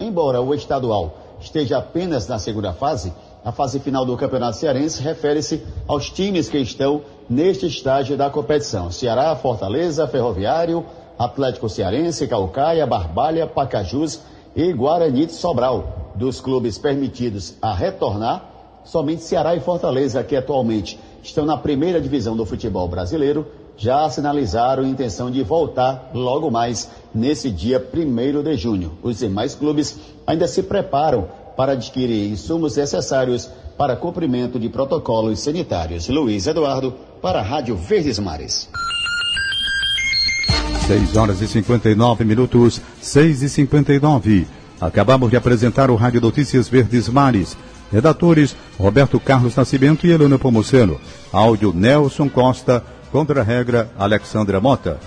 Embora 0.00 0.40
o 0.40 0.54
estadual 0.54 1.23
esteja 1.44 1.78
apenas 1.78 2.26
na 2.26 2.38
segunda 2.38 2.72
fase, 2.72 3.12
a 3.44 3.52
fase 3.52 3.78
final 3.78 4.06
do 4.06 4.16
Campeonato 4.16 4.56
Cearense 4.56 5.02
refere-se 5.02 5.62
aos 5.86 6.08
times 6.10 6.48
que 6.48 6.58
estão 6.58 7.02
neste 7.28 7.66
estágio 7.66 8.16
da 8.16 8.30
competição. 8.30 8.90
Ceará, 8.90 9.36
Fortaleza, 9.36 10.08
Ferroviário, 10.08 10.84
Atlético 11.18 11.68
Cearense, 11.68 12.26
Calcaia, 12.26 12.86
Barbalha, 12.86 13.46
Pacajus 13.46 14.20
e 14.56 14.72
Guarani 14.72 15.26
de 15.26 15.34
Sobral. 15.34 16.12
Dos 16.14 16.40
clubes 16.40 16.78
permitidos 16.78 17.54
a 17.60 17.74
retornar, 17.74 18.50
somente 18.84 19.22
Ceará 19.22 19.54
e 19.54 19.60
Fortaleza, 19.60 20.24
que 20.24 20.36
atualmente 20.36 20.98
estão 21.22 21.44
na 21.44 21.56
primeira 21.56 22.00
divisão 22.00 22.36
do 22.36 22.46
futebol 22.46 22.88
brasileiro, 22.88 23.46
já 23.76 24.08
sinalizaram 24.08 24.84
a 24.84 24.88
intenção 24.88 25.30
de 25.30 25.42
voltar 25.42 26.10
logo 26.14 26.50
mais 26.50 26.90
nesse 27.14 27.50
dia 27.50 27.84
1 27.92 28.42
de 28.42 28.56
junho. 28.56 28.92
Os 29.02 29.18
demais 29.18 29.54
clubes 29.54 29.98
ainda 30.26 30.46
se 30.46 30.62
preparam 30.62 31.28
para 31.56 31.72
adquirir 31.72 32.30
insumos 32.30 32.76
necessários 32.76 33.50
para 33.76 33.96
cumprimento 33.96 34.58
de 34.58 34.68
protocolos 34.68 35.40
sanitários. 35.40 36.08
Luiz 36.08 36.46
Eduardo, 36.46 36.94
para 37.20 37.40
a 37.40 37.42
Rádio 37.42 37.76
Verdes 37.76 38.18
Mares. 38.18 38.68
6 40.86 41.16
horas 41.16 41.40
e 41.40 41.48
59 41.48 42.24
minutos, 42.24 42.80
6 43.00 43.42
e 43.42 43.48
59. 43.48 44.46
Acabamos 44.80 45.30
de 45.30 45.36
apresentar 45.36 45.90
o 45.90 45.94
Rádio 45.94 46.20
Notícias 46.20 46.68
Verdes 46.68 47.08
Mares. 47.08 47.56
Redatores 47.90 48.56
Roberto 48.78 49.20
Carlos 49.20 49.56
Nascimento 49.56 50.06
e 50.06 50.10
Helena 50.10 50.38
Pomoceno. 50.38 51.00
Áudio 51.32 51.72
Nelson 51.72 52.28
Costa. 52.28 52.84
Contra-regra 53.14 53.88
Alexandra 53.96 54.60
Mota. 54.60 54.98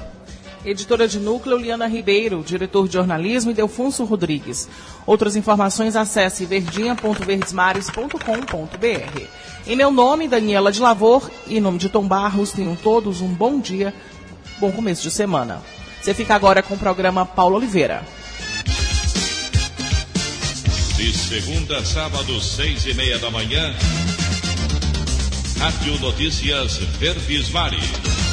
Editora 0.64 1.10
de 1.10 1.20
núcleo 1.20 1.58
Liana 1.58 1.88
Ribeiro, 1.88 2.42
diretor 2.42 2.88
de 2.88 2.94
jornalismo 2.94 3.52
e 3.52 3.54
Delfonso 3.54 4.06
Rodrigues. 4.06 4.70
Outras 5.06 5.36
informações 5.36 5.94
acesse 5.94 6.46
verdinha.verdesmares.com.br. 6.46 9.22
Em 9.68 9.76
meu 9.76 9.92
nome, 9.92 10.30
Daniela 10.30 10.72
de 10.72 10.80
Lavor, 10.80 11.30
e 11.48 11.58
em 11.58 11.60
nome 11.60 11.80
de 11.80 11.90
Tom 11.90 12.08
Barros, 12.08 12.54
tenham 12.54 12.78
todos 12.78 13.20
um 13.20 13.28
bom 13.28 13.60
dia, 13.60 13.94
bom 14.58 14.72
começo 14.72 15.04
de 15.04 15.12
semana. 15.12 15.62
Você 16.02 16.14
fica 16.14 16.34
agora 16.34 16.64
com 16.64 16.76
o 16.76 16.80
programa 16.80 17.26
Paulo 17.26 17.58
Oliveira. 17.58 18.06
De 20.96 21.12
segunda 21.12 21.80
a 21.80 21.84
sábado, 21.84 22.40
seis 22.40 22.86
e 22.86 22.94
meia 22.94 23.20
da 23.20 23.30
manhã, 23.30 23.76
Rádio 25.60 26.00
Notícias 26.00 26.80
Verdes 27.00 27.50
Mares. 27.50 28.27